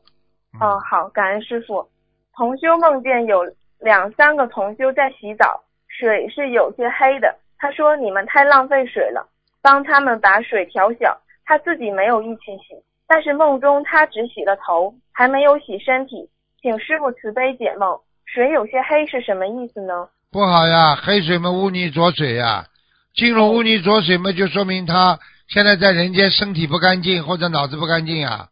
[0.53, 1.87] 嗯哦，好，感恩师傅。
[2.35, 3.43] 同修梦见有
[3.79, 7.35] 两三个同修在洗澡，水是有些黑的。
[7.59, 9.27] 他说你们太浪费水了，
[9.67, 11.19] 帮他们把水调小。
[11.43, 12.75] 他自己没有一起洗，
[13.05, 16.29] 但是梦中他只洗了头，还没有洗身体。
[16.61, 20.07] 请师傅慈悲解梦，水有些黑是什么意思呢？
[20.31, 22.65] 不好呀，黑水嘛污泥浊水呀，
[23.13, 28.47] 进入污泥浊水嘛，就说明他现在在人间身体不干净或者脑子不干净呀。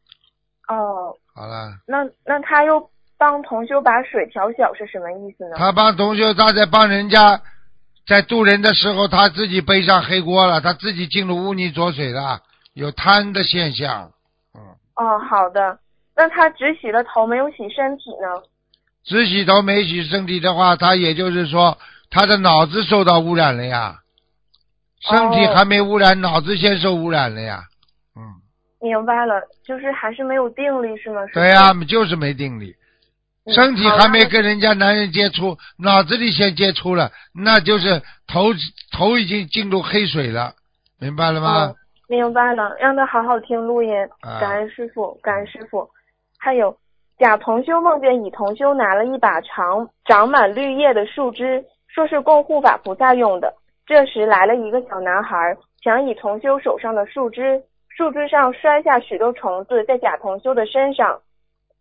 [0.67, 5.55] 哦，好了，那那他又帮同修把水调小是什么意思呢？
[5.57, 7.41] 他帮同修，他在帮人家，
[8.07, 12.41] 在渡人的时候，他自己背上黑锅了，他自己进入污泥浊水了，
[12.73, 14.11] 有贪的现象。
[14.53, 14.61] 嗯，
[14.95, 15.79] 哦，好的。
[16.15, 18.43] 那他只洗了头，没有洗身体呢？
[19.03, 21.77] 只洗头没洗身体的话，他也就是说
[22.09, 23.99] 他的脑子受到污染了呀，
[25.01, 27.63] 身体哦还没污染，脑子先受污染了呀。
[28.15, 28.21] 嗯，
[28.81, 31.21] 明白了，就是还是没有定力是吗？
[31.33, 32.84] 对呀、就是没定力，嗯
[33.53, 38.53] 身体还没跟人家男人接触，脑子里先接触了，那就是头
[38.91, 40.53] 头已经进入黑水了，
[40.99, 41.67] 明白了吗？
[41.67, 41.75] 哦
[42.07, 43.91] 明白了，让他好好听录音。
[44.21, 45.89] 啊感恩师傅，感恩师傅。
[46.37, 46.77] 还有
[47.17, 53.51] 甲同修梦见乙同修拿了一把长长满绿叶的树枝，说是供护法菩萨用的。
[53.87, 61.19] 这时来了一个小男孩，抢乙同修手上的树枝，树枝上摔下许多虫子在甲同修的身上。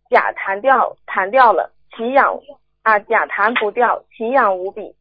[0.09, 2.39] 甲弹掉弹掉了，奇痒
[2.83, 4.95] 啊，甲弹不掉，奇痒无比。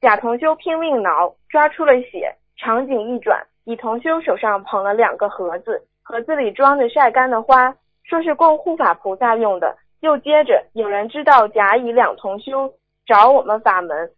[0.00, 2.34] 甲同修拼命挠，抓出了血。
[2.56, 9.78] 场景一转，乙同修手上捧了两个盒子，盒子里装着晒干的花，说是供护法菩萨用的。
[10.00, 12.74] 又接着，有人知道甲乙两同修
[13.06, 14.10] 找我们法门，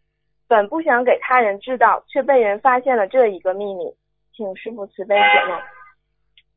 [0.48, 3.84] 本不想给他人知道，却被人发现了这一个秘密，
[4.36, 5.60] 请师傅慈悲解梦。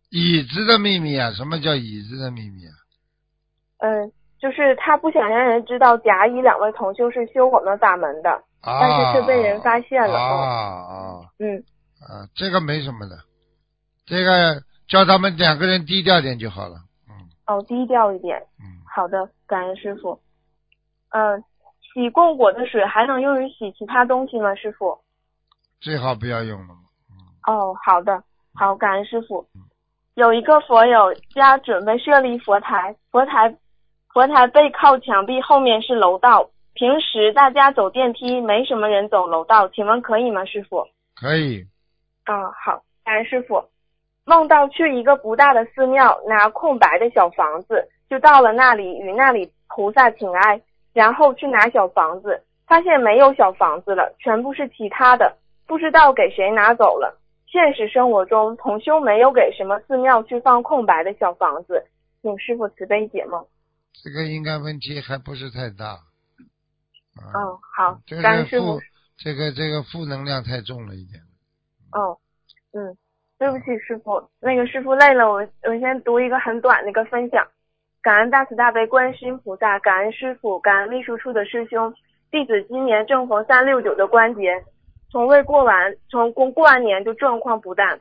[0.10, 1.32] 椅子的秘密啊？
[1.32, 2.74] 什么叫椅子的秘密啊？
[3.86, 10.18] 嗯，就是他不想让人知道甲乙两位同修是修我们法门的，啊，但是却被人发现了。
[10.18, 11.64] 啊啊嗯，
[12.02, 12.26] 啊！
[12.34, 13.16] 这个没什么的，
[14.08, 16.78] 这个叫他们两个人低调点就好了。
[17.08, 17.14] 嗯
[17.46, 18.42] 哦，低调一点。
[18.60, 20.20] 嗯，好的，感恩师傅。
[21.10, 21.44] 嗯，
[21.94, 24.98] 洗供果的水还能用于洗其他东西吗，师傅？
[25.80, 26.74] 最好不要用了。
[27.46, 28.24] 哦，好的，
[28.56, 29.46] 好，感恩师傅。
[30.16, 33.54] 有一个佛友家准备设立佛台，佛台
[34.16, 36.50] 佛台背靠墙壁，后面是楼道。
[36.74, 40.88] 平时大家走电梯，没什么人走楼道，请问可以吗，师傅？
[41.14, 41.66] 可以。
[42.26, 43.62] 嗯，好，感恩师傅。
[44.24, 50.62] 梦到去一个不大的寺庙，拿空白的小房子，就到了那里与那里菩萨请安，
[50.94, 55.36] 然后去拿小房子，发现没有小房子了，全部是其他的，
[55.68, 57.20] 不知道给谁拿走了。
[57.48, 61.86] 现实生活中，同修没有给什么寺庙去放空白的小房子，
[62.22, 63.46] 请师傅慈悲解梦。
[64.04, 66.00] 这个应该问题还不是太大。
[67.18, 68.82] 嗯，好这，个负。
[69.18, 71.22] 这个这个负能量太重了一点。
[71.94, 72.20] 哦，
[72.74, 72.98] 嗯，
[73.38, 77.48] 对不起，师傅，那个师傅累了，我我先读一个很短的一个分享。
[78.02, 81.94] 感恩大慈大悲观世音菩萨，感恩师傅，感恩秘书处的师兄，
[82.30, 84.62] 弟子今年正逢三六九的关节，
[85.10, 87.98] 从未过完，从过过完年就状况不淡。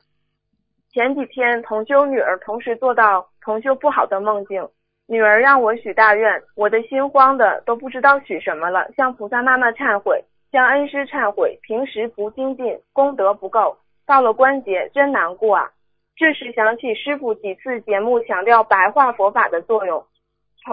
[0.90, 4.68] 前几天同修女儿同时做到同修不好的梦境，
[5.06, 15.70] 女儿让我许大愿，我的心慌的都不知道许什么了，向菩萨妈妈忏悔，向恩师忏悔，平时不精进，功德不够，到了关节真难过啊！
[16.16, 20.02] 这时想起师傅几次节目强调白话佛法的作用，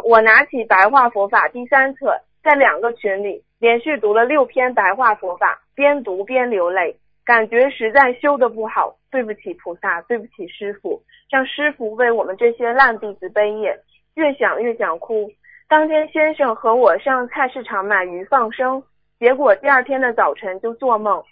[0.05, 13.77] 我拿起白话佛法第三册，在两个群里连续读了六篇白话佛法，边读边流泪，感觉实在修的不好，对不起菩萨，对不起师傅，让师傅为我们这些烂弟子背业，
[14.15, 15.31] 越想越想哭。
[15.67, 18.83] 当天先生和我上菜市场买鱼放生，
[19.19, 21.23] 结果第二天的早晨就做梦，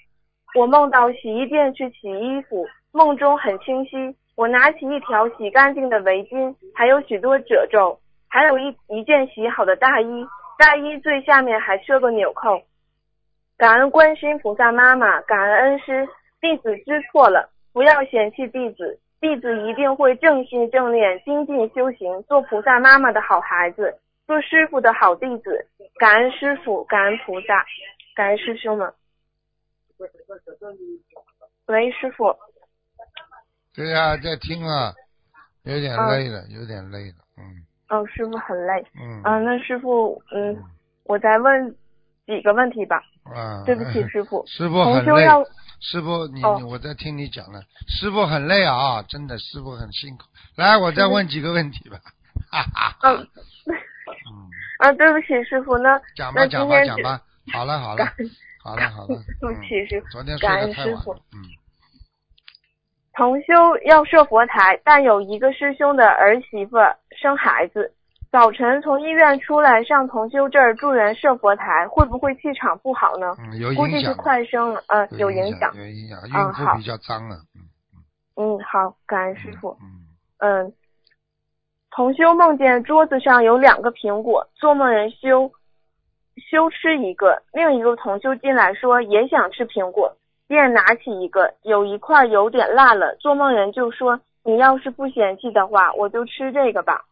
[0.55, 10.25] 我梦到洗衣店去洗衣服，梦中很清晰，我拿起一条洗干净的围巾，还有许多褶皱，还有一一件洗好的大衣，
[10.57, 12.61] 大衣最下面还设个纽扣。
[13.57, 16.07] 感恩观世音菩萨妈妈，感恩恩师，
[16.39, 23.93] 弟子知错了，不要嫌弃弟子，弟子一定会正心正念，精进修行，做菩萨妈妈的好孩子，
[24.25, 25.67] 做师傅的好弟子。
[25.99, 27.65] 感恩师傅，感恩菩萨，
[28.15, 28.93] 感恩师兄们。
[31.67, 32.33] 喂，师傅。
[33.75, 34.93] 对呀、在听啊，
[35.63, 37.15] 有点嗯累了，有点累了。
[37.37, 37.43] 嗯
[37.89, 38.85] 哦，师傅很累。
[38.95, 39.21] 嗯。
[39.23, 40.57] 啊，那师傅，嗯，
[41.03, 41.75] 我再问
[42.25, 43.03] 几个问题吧。
[43.25, 43.63] 啊。
[43.65, 44.45] 对不起， 师傅。
[44.47, 45.43] 师傅很累同修要。
[45.79, 50.23] 师傅，你、我在听你讲了，师傅很累啊，真的，师傅很辛苦。
[50.55, 51.97] 来，我再问几个问题吧。
[52.51, 53.09] 哈哈哈。
[53.09, 57.21] 嗯嗯， 啊，对不起，师傅，那讲吧，那讲吧，讲吧。
[57.53, 58.13] 好了，好了感，
[58.63, 59.15] 好了，好了。
[59.39, 60.01] 对不起，师嗯。
[60.01, 60.07] 傅。
[60.09, 61.21] 昨天睡感得恩师傅太晚。
[61.33, 61.37] 嗯。
[63.13, 66.77] 同修要设佛台，但有一个师兄的儿媳妇
[67.21, 67.93] 生孩子，
[68.31, 73.35] 早晨从医院出来上同修这儿助人设佛台，会不会气场不好呢？
[73.39, 74.13] 嗯，有估计是。
[74.13, 75.73] 快生了，嗯、有影影响。
[75.75, 76.19] 有影响。
[76.27, 77.37] 孕嗯好妇比较脏啊。
[77.55, 77.65] 嗯
[78.35, 79.75] 嗯，好，感恩师傅。
[79.81, 80.63] 嗯。
[80.65, 80.73] 嗯，
[81.89, 85.51] 同修梦见桌子上有两个苹果，做梦人修
[86.51, 90.15] 修吃一个，另一个同修进来说也想吃苹果，
[90.47, 97.05] 便拿起一个，有一块有点辣了，做梦人就说你要是不嫌弃的话，我就吃这个吧。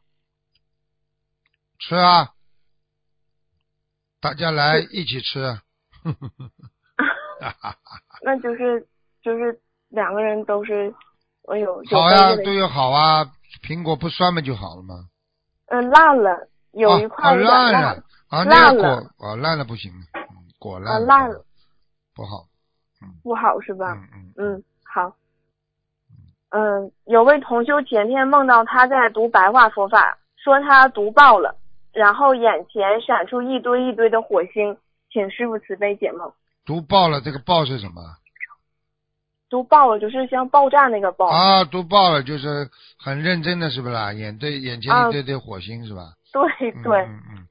[1.80, 2.34] 吃啊，
[4.20, 5.42] 大家来一起吃。
[5.42, 5.62] 啊。
[7.40, 7.78] 哈哈哈
[8.24, 8.88] 那就是
[9.22, 9.60] 就是
[9.90, 10.94] 两个人都是，
[11.48, 13.32] 哎呦，有好呀，都有好啊，
[13.64, 14.96] 苹果不酸嘛就好了嘛。
[15.68, 19.14] 嗯烂了，有一块烂辣了啊，那个烂了。
[19.18, 20.24] 果啊烂了不行，嗯
[20.60, 21.46] 果啊烂烂了。
[22.16, 22.48] 不好。
[23.24, 23.60] 不好。
[23.62, 23.94] 是吧？
[23.94, 24.56] 嗯嗯。
[24.56, 25.16] 嗯，好。
[26.50, 31.56] 嗯，有位同修前天梦到他在读白话佛法，说他读爆了，
[31.98, 34.78] 然后眼前闪出一堆一堆的火星，
[35.12, 36.32] 请师傅慈悲解梦。
[36.64, 38.02] 读爆了，这个爆是什么？
[39.50, 41.26] 读爆了就是像爆炸那个爆。
[41.28, 42.70] 啊，读爆了就是
[43.00, 44.14] 很认真的是不是啦？
[44.14, 46.14] 眼对眼前啊一堆堆火星是吧？
[46.32, 47.48] 对对，嗯嗯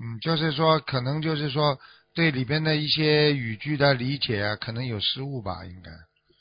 [0.00, 1.78] 嗯，就是说可能就是说
[2.14, 5.90] 对里边的一些语句的理解啊，可能有失误吧，应该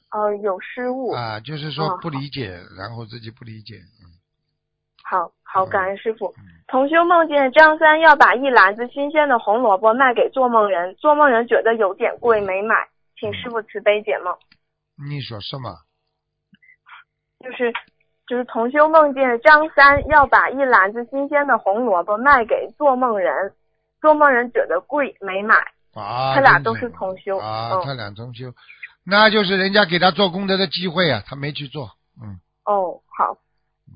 [0.09, 1.11] 呃，有失误。
[1.11, 3.96] 啊，就是说嗯不理解，然后自己不理解，嗯
[5.09, 6.27] 好好，嗯感恩师傅。
[6.37, 12.75] 嗯同修梦见张三要把一篮子新鲜的红萝卜卖给做梦人，做梦人觉得有点贵没买，
[13.17, 14.35] 请师傅慈悲解梦。
[15.09, 15.69] 你说什么？
[17.39, 17.71] 就是
[18.27, 23.53] 就是同修梦见张三要把一篮子新鲜的红萝卜卖给做梦人，
[24.01, 25.55] 做梦人觉得贵没买，
[25.93, 27.37] 啊，他俩都是是同修。
[27.37, 28.51] 啊，嗯他俩同修，
[29.05, 31.91] 那就是人家给他做功德的机会啊，他没去做，
[32.21, 33.37] 嗯，哦，好。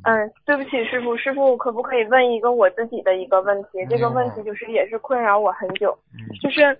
[0.03, 3.85] 嗯，对不起，师傅，师傅可不可以问一个我自己的一个问题？
[3.89, 6.25] 这个问题就是也是困扰我很久，嗯。
[6.41, 6.75] 就是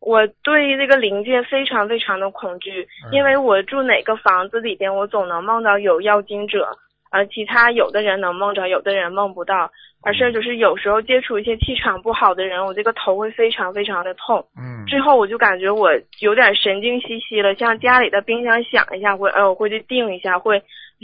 [0.00, 3.12] 我对这个灵界非常非常的恐惧，嗯。
[3.12, 6.66] 因为我住哪个房子里边，我总能梦到有妖精者，
[7.10, 9.70] 而其他有的人能梦着，有的人梦不到，
[10.02, 14.46] 而是就是有时候接触一些气场不好的人，我这个头会非常非常的痛。
[14.56, 15.90] 嗯，之后我就感觉我
[16.20, 20.62] 有点神经兮兮了，像家里的冰箱响一下会，呃，我会去定一下，会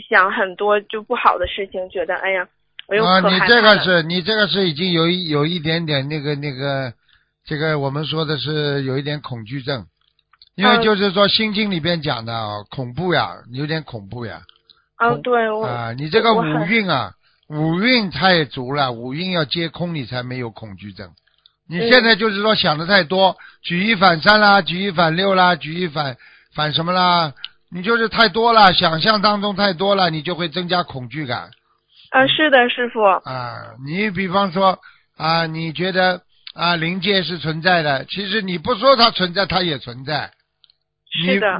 [0.09, 2.47] 想很多就不好的事情，觉得哎呀，
[2.87, 6.93] 我又啊，你这个是你这个是已经有一有一点点那个那个，
[7.45, 9.85] 这个我们说的是有一点恐惧症，
[10.55, 10.81] 因为嗯。
[10.81, 14.41] 就是说《心经》里边讲的啊，恐怖呀，有点恐怖呀，
[14.97, 17.13] 嗯，对我啊，你这个五我很蕴啊，
[17.49, 21.11] 五蕴太足了，五蕴要皆空，你才没有恐惧症。
[21.69, 26.17] 你嗯现在就是说想的太多，举一反三啦，举一反六啦，举一反
[26.55, 27.33] 反什么啦？
[27.69, 31.49] 你就是太多了，想象当中太多了，你就会增加恐惧感
[32.11, 33.73] 啊，是的，师傅，啊。
[33.85, 34.79] 你比方说
[35.17, 36.21] 啊，你觉得
[36.55, 40.31] 啊灵界是存在的，其实你不说它存在，它也存在。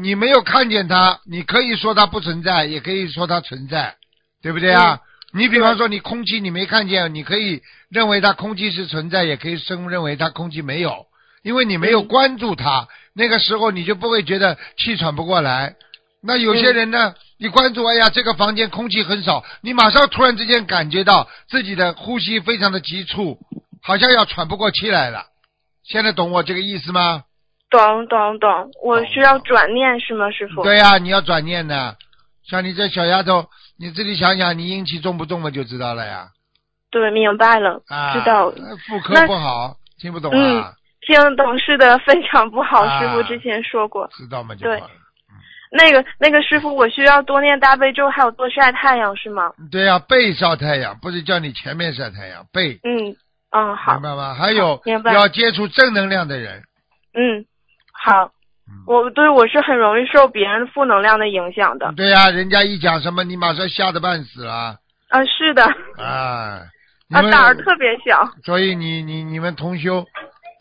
[0.02, 3.96] 你你没有看见它，你可以说它不存在，也可以说它存在，
[4.42, 5.00] 对不对啊？
[5.34, 11.08] 你比方说你空气你没看见，你可以认为它空气是存在，也可以生认为它空气没有，
[11.44, 15.76] 因为你没有嗯关注它，那个时候你就不会觉得气喘不过来。
[16.24, 23.38] 那有些人呢，你关注，哎呀，这个房间空气很少，你马上突然之间感觉到自己的呼吸非常的急促，
[23.82, 25.26] 好像要喘不过气来了。
[25.84, 27.24] 现在懂我这个意思吗？
[27.70, 30.64] 懂懂懂，我需要转念是吗，师傅？
[30.64, 31.96] 对呀、你要转念的。
[32.50, 33.46] 像你这小丫头，
[33.78, 36.30] 你自己想想，你阴气重不重嘛，就知道了呀。
[36.90, 38.50] 对，明白了，啊，知道。
[38.88, 40.74] 妇科不好，听不懂嗯啊？
[41.02, 44.08] 听懂是的，非常不好，啊师傅之前说过。
[44.14, 44.82] 知道吗就对。
[45.70, 49.52] 那个那个师傅，我需要多念大悲咒，还有多晒太阳是吗？
[49.70, 53.14] 对呀、背晒太阳，不是叫你前面晒太阳，背，嗯
[53.52, 54.34] 嗯，好明，白吗？
[54.34, 56.64] 还有明白要接触正能量的人。
[57.14, 57.44] 嗯
[58.10, 58.26] 好。
[58.70, 61.94] 嗯我对我是很容易受别人负能量的影响的。
[61.96, 64.76] 对呀、人家一讲什么，你马上吓得半死了
[65.10, 65.64] 啊，是的，
[65.98, 66.62] 啊！
[67.10, 68.30] 你啊，胆儿特别小。
[68.44, 70.06] 所以你你你们同修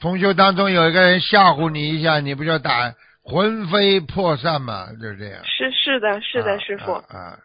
[0.01, 2.93] 同修当中有一个人吓唬你一下，你不就打
[3.25, 4.87] 魂飞魄散嘛？
[5.03, 5.43] 就是这样。
[5.45, 7.39] 是是的，是的，啊师傅，啊，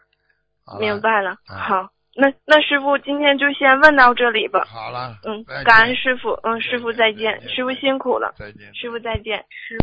[0.66, 1.30] 啊明白了。
[1.30, 4.64] 啊好，那那师傅今天就先问到这里吧。
[4.66, 8.74] 好了，嗯，感恩师傅，嗯，师傅再见师傅辛苦了，再见。
[8.74, 9.78] 师傅再见，师。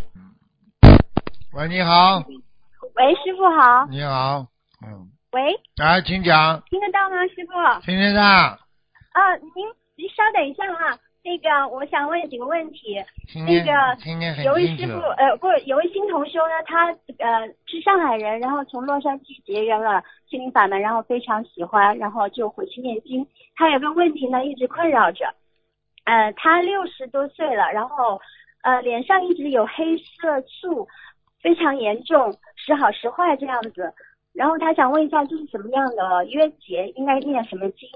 [1.53, 2.19] 喂，你好，
[2.95, 3.87] 喂，师傅好。
[3.89, 4.45] 你好，
[4.85, 7.81] 嗯，喂，来，请讲，听得到吗，师傅？
[7.81, 9.65] 听得到，啊，您
[9.95, 12.97] 您稍等一下哈、那个我想问几个问题。
[13.45, 16.87] 那个有位师傅，呃，不，有位新同修呢，他
[17.19, 23.27] 呃是上海人，然后从洛杉矶结缘了心灵法门，然后非常喜欢，然后就回去念经。
[23.55, 25.25] 他有个问题呢，一直困扰着。
[26.05, 28.19] 呃，他六十多岁了，然后
[28.63, 30.87] 呃脸上一直有黑色素，
[31.41, 33.93] 非常严重，时好时坏这样子。
[34.33, 36.87] 然后他想问一下，这是什么样的冤结？
[36.95, 37.89] 应该念什么经？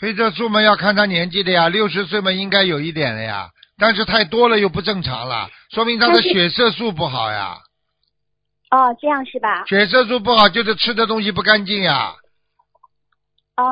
[0.00, 7.58] 黑色素嘛要看他年纪的呀，六十岁嘛应该有一点了呀，但是太多了又不正常了，说明他的血色素不好呀，
[8.70, 9.64] 哦，这样是吧？
[9.66, 12.14] 血色素不好就是吃的东西不干净呀，
[13.56, 13.64] 哦，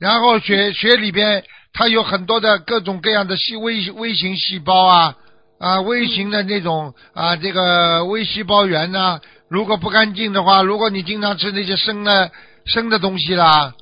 [0.00, 5.14] 然后血血里边它有很多的各种各样的细微微型细胞啊
[5.60, 9.20] 啊微型的那种啊这个微细胞源呐、
[9.50, 12.30] 如果不干净的话，如果你经常吃那些生的
[12.64, 13.74] 生的东西啦，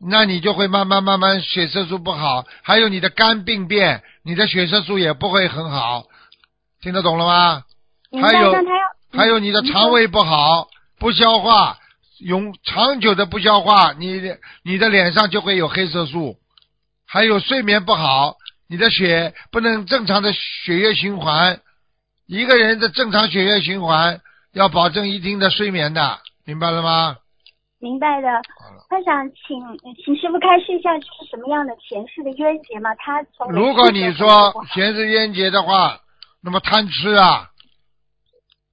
[0.00, 6.04] 那你就会慢慢慢慢血色素不好，还有你的肝病变，你的血色素也不会很好，
[6.82, 7.62] 听得懂了吗？
[8.22, 8.54] 还有
[9.12, 10.68] 还有你的肠胃不好，
[10.98, 11.78] 不消化，
[12.20, 14.20] 永长久的不消化，你
[14.62, 16.36] 你的脸上就会有黑色素。
[17.08, 18.36] 还有睡眠不好，
[18.68, 21.60] 你的血不能正常的血液循环。
[22.26, 24.20] 一个人的正常血液循环
[24.52, 27.16] 要保证一定的睡眠的，明白了吗？
[27.86, 28.28] 明白的。
[28.88, 29.62] 他想请
[30.04, 32.92] 请师傅开示一下，就是什么样的前世的冤结嘛？
[32.96, 36.00] 他从如果你说前世冤结的话，
[36.42, 37.48] 那么贪吃啊，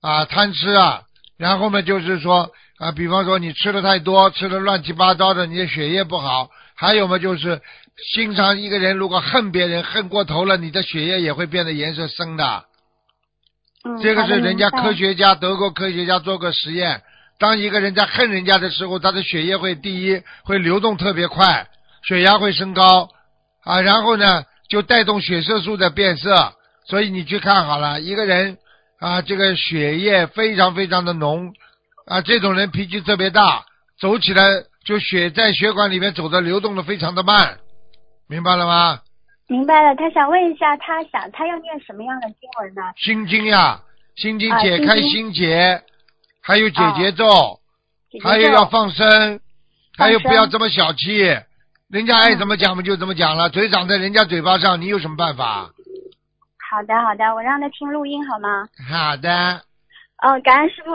[0.02, 1.04] 啊贪吃啊，
[1.38, 2.50] 然后呢就是说
[2.80, 6.50] 啊，比方说你吃的太多，吃的乱七八糟的，你的血液不好。
[6.76, 7.62] 还有嘛就是，
[8.16, 12.66] 经常一个人如果恨别人恨过头了，你的血液也会变得颜色深的。
[13.86, 17.04] 嗯，这个是人家科学家德国科学家做过实验，
[17.40, 21.68] 当一个人在恨人家的时候，他的血液会第一会流动特别快，
[22.08, 23.10] 血压会升高
[23.64, 26.54] 啊，然后呢就带动血色素的变色，
[26.86, 28.58] 所以你去看好了，一个人
[29.00, 31.54] 啊这个血液非常非常的浓
[32.06, 33.66] 啊，这种人脾气特别大，
[34.00, 34.44] 走起来
[34.86, 37.58] 就血在血管里面走的流动的非常的慢，
[38.28, 39.00] 明白了吗？
[39.48, 39.96] 明白了。
[39.96, 42.82] 他想问一下，他想他要念什么样的经文呢？
[42.98, 43.82] 心经呀，
[44.16, 45.82] 心经啊解开心结，
[46.44, 47.26] 还有解结咒。
[48.12, 49.40] 姐姐咒还有要放生，
[49.98, 51.18] 还有不要这么小气，
[51.90, 55.72] 人家爱怎么讲我们就怎么讲了，嘴长在人家嘴巴上，你有什么办法？
[56.70, 58.68] 好的好的，我让他听录音好吗？
[58.90, 59.62] 好的，
[60.22, 60.92] 嗯，感恩师傅。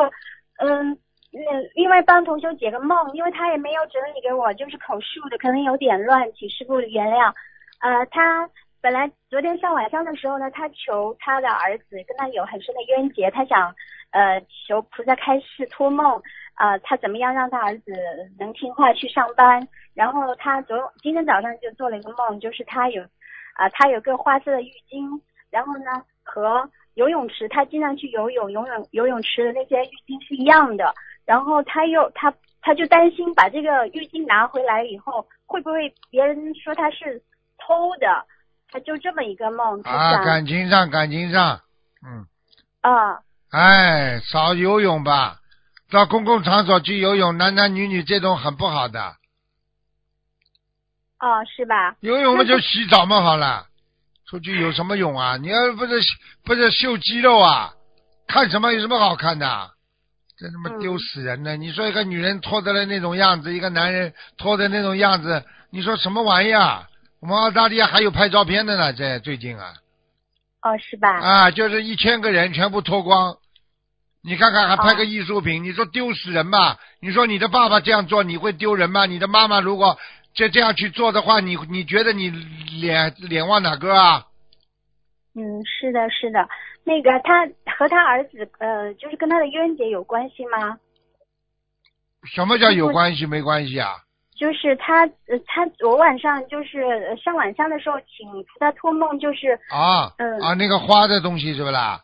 [0.60, 0.98] 嗯，
[1.30, 1.40] 那，
[1.76, 7.32] 另外帮同修解个梦，因为他也没有整理给我，就是口述的，可能有点乱，请师傅原谅。
[7.80, 8.50] 呃，他
[8.82, 13.72] 本来昨天上晚香的时候呢，他求他的儿子跟他有很深的冤结，他想
[14.10, 16.20] 呃求菩萨开示托梦，
[16.56, 17.92] 呃，他怎么样让他儿子
[18.38, 19.66] 能听话去上班。
[19.94, 23.02] 然后他昨今天早上就做了一个梦，就是他有
[23.54, 30.94] 啊、他有个花色的浴巾，然后呢和游泳池，他经常去游泳，游泳游泳池的那些浴巾是一样的。
[31.24, 32.32] 然后他又他
[32.62, 37.20] 他就担心把这个浴巾拿回来以后，会不会别人说他是
[37.58, 38.24] 偷的？
[38.70, 41.58] 他就这么一个梦，他啊，感情上，感情上，
[42.06, 42.26] 嗯，
[42.82, 43.18] 啊
[43.50, 45.38] 哎，少游泳吧，
[45.90, 49.16] 到公共场所去游泳，男男女女这种很不好的，
[51.18, 51.96] 哦是吧？
[52.00, 53.66] 游泳嘛就洗澡嘛好了，
[54.26, 55.36] 出去有什么泳啊？
[55.38, 56.00] 你要不是
[56.44, 57.72] 不是秀肌肉啊，
[58.26, 59.70] 看什么有什么好看的？
[60.38, 61.56] 真他妈嗯丢死人呢！
[61.56, 66.86] 你说一个女人脱得了那种样子，一个男人脱的那种样子，你说什么玩意儿？
[67.18, 69.74] 我们澳大利亚还有拍照片的呢，这最近啊
[70.68, 71.08] 哦是吧？
[71.10, 73.36] 啊，就是一千个人全部脱光，
[74.22, 76.78] 你看看还拍个哦艺术品，你说丢死人吧？
[77.00, 79.06] 你说你的爸爸这样做，你会丢人吗？
[79.06, 79.98] 你的妈妈如果
[80.34, 82.30] 这这样去做的话，你你觉得你
[82.80, 84.26] 脸脸往哪搁啊？
[85.34, 86.48] 嗯，是的，是的。
[86.84, 87.46] 那个他
[87.76, 90.78] 和他儿子呃，就是跟他的冤结有关系吗？
[92.24, 93.98] 什么叫有关系没关系啊？
[94.38, 102.00] 就是他呃，他昨晚上就是呃上晚香的时候，请菩萨托梦，就是啊嗯啊，那个花的东西是不啦？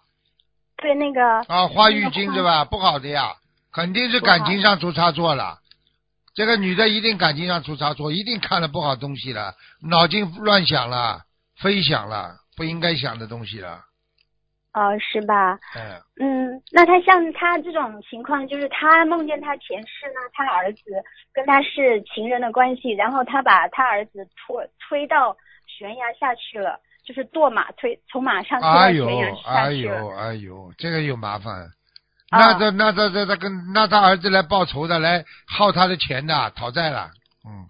[0.77, 2.65] 对那个啊，花浴巾是吧？
[2.65, 3.35] 不好的呀，
[3.73, 5.59] 肯定是感情上出差错了。
[6.35, 9.55] 这个女的一定感情上出差错，一定看了不好东西了，
[9.89, 11.21] 脑筋乱想了，
[11.63, 13.79] 飞想了，不应该想的东西了。
[14.75, 15.59] 呃是吧？
[16.19, 20.81] 嗯，嗯，那他像他这种情况，就是他梦见他前世呢，他儿子
[21.33, 29.99] 跟他是情人的关系，然后他把他儿子拖推到悬崖下去了，就是堕马推从马上推哎呦到悬崖，下哎去了。
[29.99, 31.55] 呦，哎呦，这个有麻烦。
[32.31, 37.11] 啊那这那这这这跟那他儿子来报仇的，来耗他的钱的，讨债了。
[37.47, 37.69] 嗯，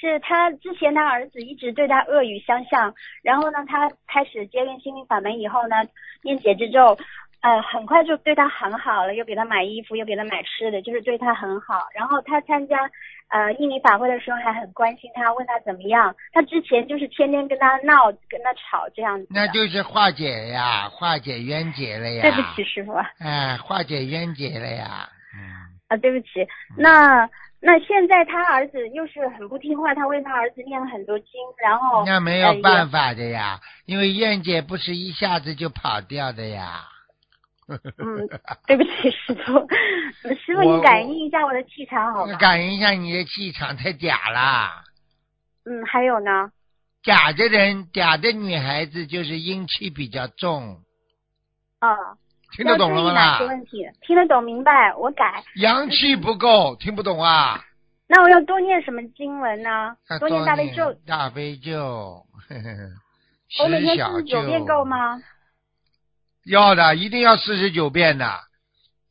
[0.00, 5.76] 是他之前他儿子一直对他恶语相向，然后呢，他开始接任心灵法门以后呢，
[6.22, 6.96] 念解之咒，
[7.42, 11.86] 呃，很快就对他很好了，又给他买衣服，又给他买吃的，就是对他很好。
[11.94, 12.78] 然后他参加
[13.28, 16.14] 呃印尼法会的时候还很关心他，问他怎么样。
[16.32, 19.26] 他之前就是天天跟他闹，跟他吵这样子。
[19.30, 22.22] 那就是化解呀，化解冤结了呀。
[22.28, 25.06] 对不起，师傅啊，哎，化解冤结了呀。
[25.36, 25.44] 嗯，
[25.88, 26.46] 啊对不起。
[26.76, 27.28] 那
[27.62, 31.28] 那现在他儿子又是很不听话，他为他儿子念了很多经，
[31.62, 36.86] 然后那没有办法的呀，因为燕姐不是一下子就跑掉的呀。
[37.68, 38.26] 嗯，
[38.66, 39.52] 对不起，师傅，
[40.34, 42.36] 师傅你感应一下我的气场好吗？
[42.36, 44.82] 感应一下你的气场太假了，
[45.66, 46.50] 嗯，还有呢？
[47.04, 50.80] 假的人，假的女孩子就是阴气比较重，
[51.78, 51.94] 啊，
[52.52, 53.48] 听得懂了吗哪些啦？
[53.50, 53.86] 问题？
[54.00, 55.42] 听得懂，明白，我改。
[55.56, 57.60] 阳气不够，听不懂啊？
[58.06, 59.96] 那我要多念什么经文呢？
[60.18, 62.26] 多念大悲咒，大悲咒，
[63.62, 64.84] 我每天四十九遍够？
[64.84, 65.22] 吗？
[66.44, 68.26] 要的，一定要四十九遍的。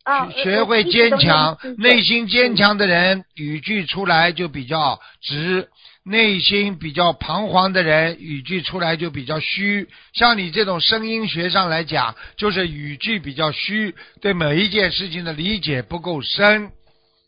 [0.03, 5.67] 啊，学学会坚强，内内心坚强的人，语句出来就比较直；
[6.09, 9.87] 内心比较彷徨的人，语句出来就比较虚。
[10.13, 16.71] 像你这种声音学上来讲，就是语句比较虚，对每一件事情的理解不够深，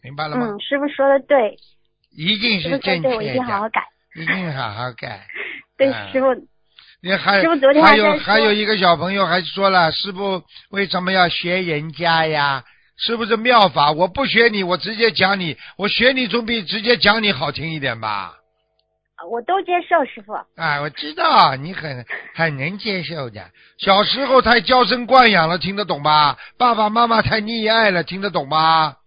[0.03, 0.47] 明白了吗？
[0.47, 1.55] 嗯，师傅说的对，
[2.17, 3.84] 一定是正傅说的对，我一，定好好改。
[4.15, 5.27] 一定好好改。
[5.77, 6.27] 对，嗯师傅，
[7.03, 7.43] 你还
[7.82, 12.63] 还有还有一个小朋友还说了，师傅为什么要学人家呀？
[12.97, 13.91] 是不是妙法？
[13.91, 18.34] 我不学你，我直接讲你，我学你总比直接讲你好听一点吧？
[19.30, 20.34] 我都接受，师傅。
[20.55, 23.43] 哎，我知道你很很能接受的。
[23.78, 26.38] 小时候太娇生惯养了，听得懂吧？
[26.57, 28.97] 爸爸妈妈太溺爱了，听得懂吧？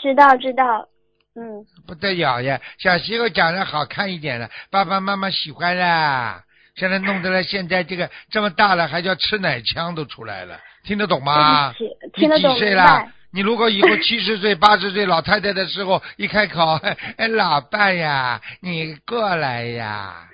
[0.00, 0.88] 知道知道，
[1.36, 2.60] 嗯，不得了呀！
[2.78, 6.42] 小时候长得好看一点了，爸爸妈妈喜欢啦。
[6.76, 11.72] 现在弄得了，现在这个这么大了，还叫吃奶腔都出来了，听得懂吗？
[11.78, 13.06] 对不起，听得懂你几岁了？
[13.34, 16.76] 你如果以后 七十岁、八十岁老太太的时候，一开口，
[17.18, 20.28] 哎，老伴呀，你过来呀，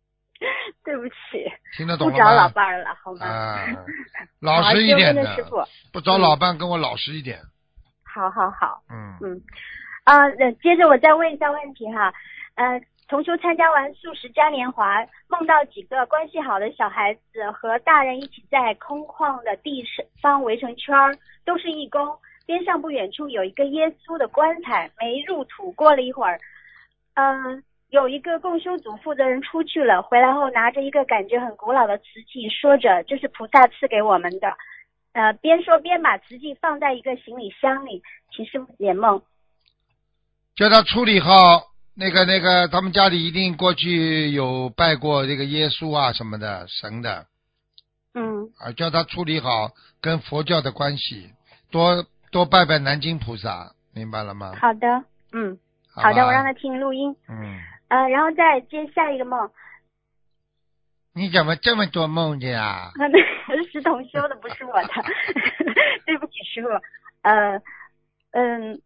[0.84, 1.14] 对不起，
[1.76, 2.48] 听得懂了不找老？
[2.50, 3.26] 伴了，好吗？
[3.26, 3.66] 啊，
[4.40, 5.36] 老实一点的
[5.92, 7.40] 不找老伴跟我老实一点。
[8.04, 9.42] 好好好，嗯，嗯，
[10.04, 12.14] 啊，呃接着我再问一下问题哈，
[12.54, 19.84] 呃，同修参加完素食嘉年华，梦到几个关系好的小孩子和大人一起在空旷的地
[20.20, 22.18] 方围成圈儿，都是义工。
[22.46, 25.70] 边上不远处有一个耶稣的棺材，没入土。
[25.72, 26.40] 过了一会儿，
[27.14, 34.52] 嗯、有一个共修组负责人出去了，回来后拿着一个感觉很古老的瓷器，说着这是菩萨赐给我们的。
[35.12, 38.02] 呃，边说边把瓷器放在一个行李箱里，
[38.32, 39.22] 请师傅解梦。
[40.56, 41.30] 叫他处理好
[41.98, 47.26] 那个那个，他们家里一定过去有拜过这个耶稣啊什么的神的
[48.12, 49.70] 嗯，啊，叫他处理好
[50.02, 51.30] 跟佛教的关系，
[51.70, 54.54] 多多拜拜南京菩萨，明白了吗？
[54.60, 54.86] 好的，
[55.32, 55.58] 嗯，
[55.90, 57.16] 好好的，我让他听录音。
[57.30, 59.50] 嗯，呃，然后再接下一个梦，
[61.14, 62.90] 你怎么这么多梦见啊？
[62.98, 63.18] 那个
[63.72, 64.88] 是同修的，不是我的，
[66.04, 66.68] 对不起，师傅。
[67.22, 67.58] 呃，
[68.32, 68.82] 嗯。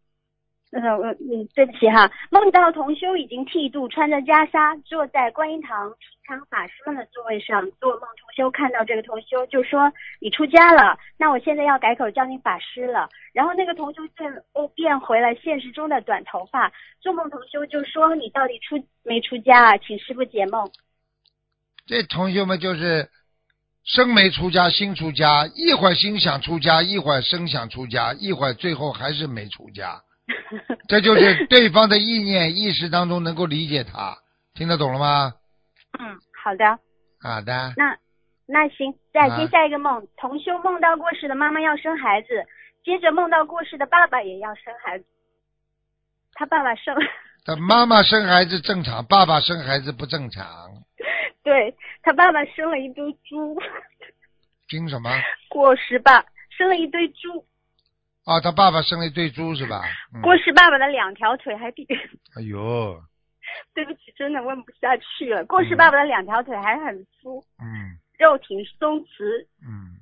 [0.73, 8.01] 呃，我嗯，对不起哈，梦到同修已经剃度，穿着袈裟，坐在观音堂平常法师们的座位上做梦。
[8.01, 9.93] 同修看到这个同修就说
[10.23, 16.73] ：“你出家了，那我现在要改口叫你法师了。”然后那个同修变哦变回了现实中的短头发。
[17.01, 19.79] 做梦同修就说：“你到底出没出家啊？
[19.79, 20.71] 请师傅解梦。”
[21.85, 23.09] 这同学们就是
[23.83, 30.01] 生没出家，心出家，一会儿心想出家，一会儿生想出家，一会儿最后还是没出家。
[30.89, 34.17] 这就是对方的意念意识当中能够理解他，
[34.55, 35.33] 听得懂了吗？
[35.99, 36.79] 嗯，好的。
[37.23, 37.97] 好的，那
[38.47, 39.37] 那行，再啊。
[39.37, 42.29] 接下一个梦，同修梦到过世的妈妈要生孩子，
[42.83, 45.05] 接着梦到过世的爸爸也要生孩子，
[46.33, 46.97] 他爸爸生，
[47.45, 50.47] 他妈妈生孩子正常，爸爸生孩子不正常，
[51.45, 53.61] 对他爸爸生了一堆猪，
[54.69, 55.11] 听什么？
[55.51, 56.25] 过世吧
[56.57, 57.45] 生了一堆猪，
[58.31, 59.83] 哦，他爸爸生了一对猪是吧？
[60.15, 61.85] 嗯、过世爸爸的两条腿还比，
[62.39, 63.03] 哎呦，
[63.75, 69.47] 对不起，真的问不下去了，过世爸爸的两条腿还很粗，嗯肉挺松弛。
[69.67, 69.99] 嗯，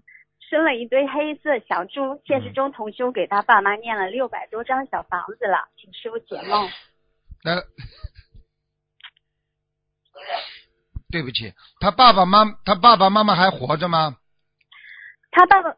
[0.50, 6.68] 生了一堆黑色小猪，现实中同修给他爸妈念了六百多张小房子了，请师傅解梦。
[7.44, 7.62] 那
[11.10, 14.16] 对不起，他爸爸妈他爸爸妈妈还活着吗？
[15.30, 15.70] 他爸爸，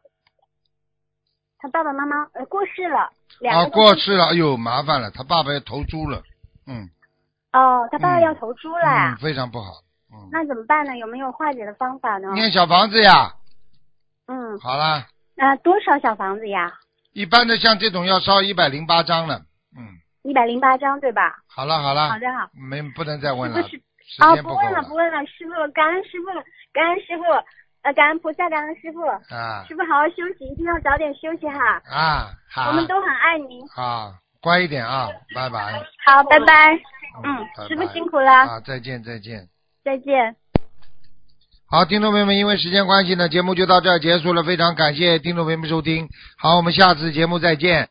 [1.61, 3.09] 他爸爸妈妈呃过世了，
[3.39, 6.23] 两啊，个都过世了，哎呦，麻烦了，他爸爸要投猪了，
[6.65, 6.89] 嗯
[7.53, 9.71] 哦，他爸爸嗯要投猪了呀、嗯，非常不好，
[10.11, 10.97] 嗯，那怎么办呢？
[10.97, 12.31] 有没有化解的方法呢？
[12.33, 13.33] 念小房子呀，
[14.27, 15.05] 嗯，好啦，
[15.35, 16.71] 那、多少小房子呀？
[17.13, 19.41] 一般的像这种要烧一百零八张了，
[19.77, 19.85] 嗯，
[20.23, 21.35] 一百零八张对吧？
[21.47, 22.49] 好了好了，好的好。
[22.53, 23.77] 没不能再问了，是不是？
[23.77, 26.27] 时哦，不问了，不问了，师傅，感恩师傅，
[26.73, 27.23] 感恩师傅，
[27.83, 29.01] 呃，感恩菩萨，感恩师傅，
[29.33, 33.61] 啊师傅好好休息，一定要早点休息哈，啊，好，我们都很爱您。
[33.75, 35.73] 啊，乖一点啊，拜拜，
[36.05, 36.73] 好，拜拜。
[37.23, 39.47] 嗯拜，拜师傅辛苦了，啊，再见再见。
[39.83, 40.35] 再见。
[41.67, 44.43] 好，听众朋友们，因为时间关系呢，节目就到这儿结束了。
[44.43, 46.07] 非常感谢听众朋友们收听，
[46.37, 47.89] 好，我们下次节目再见。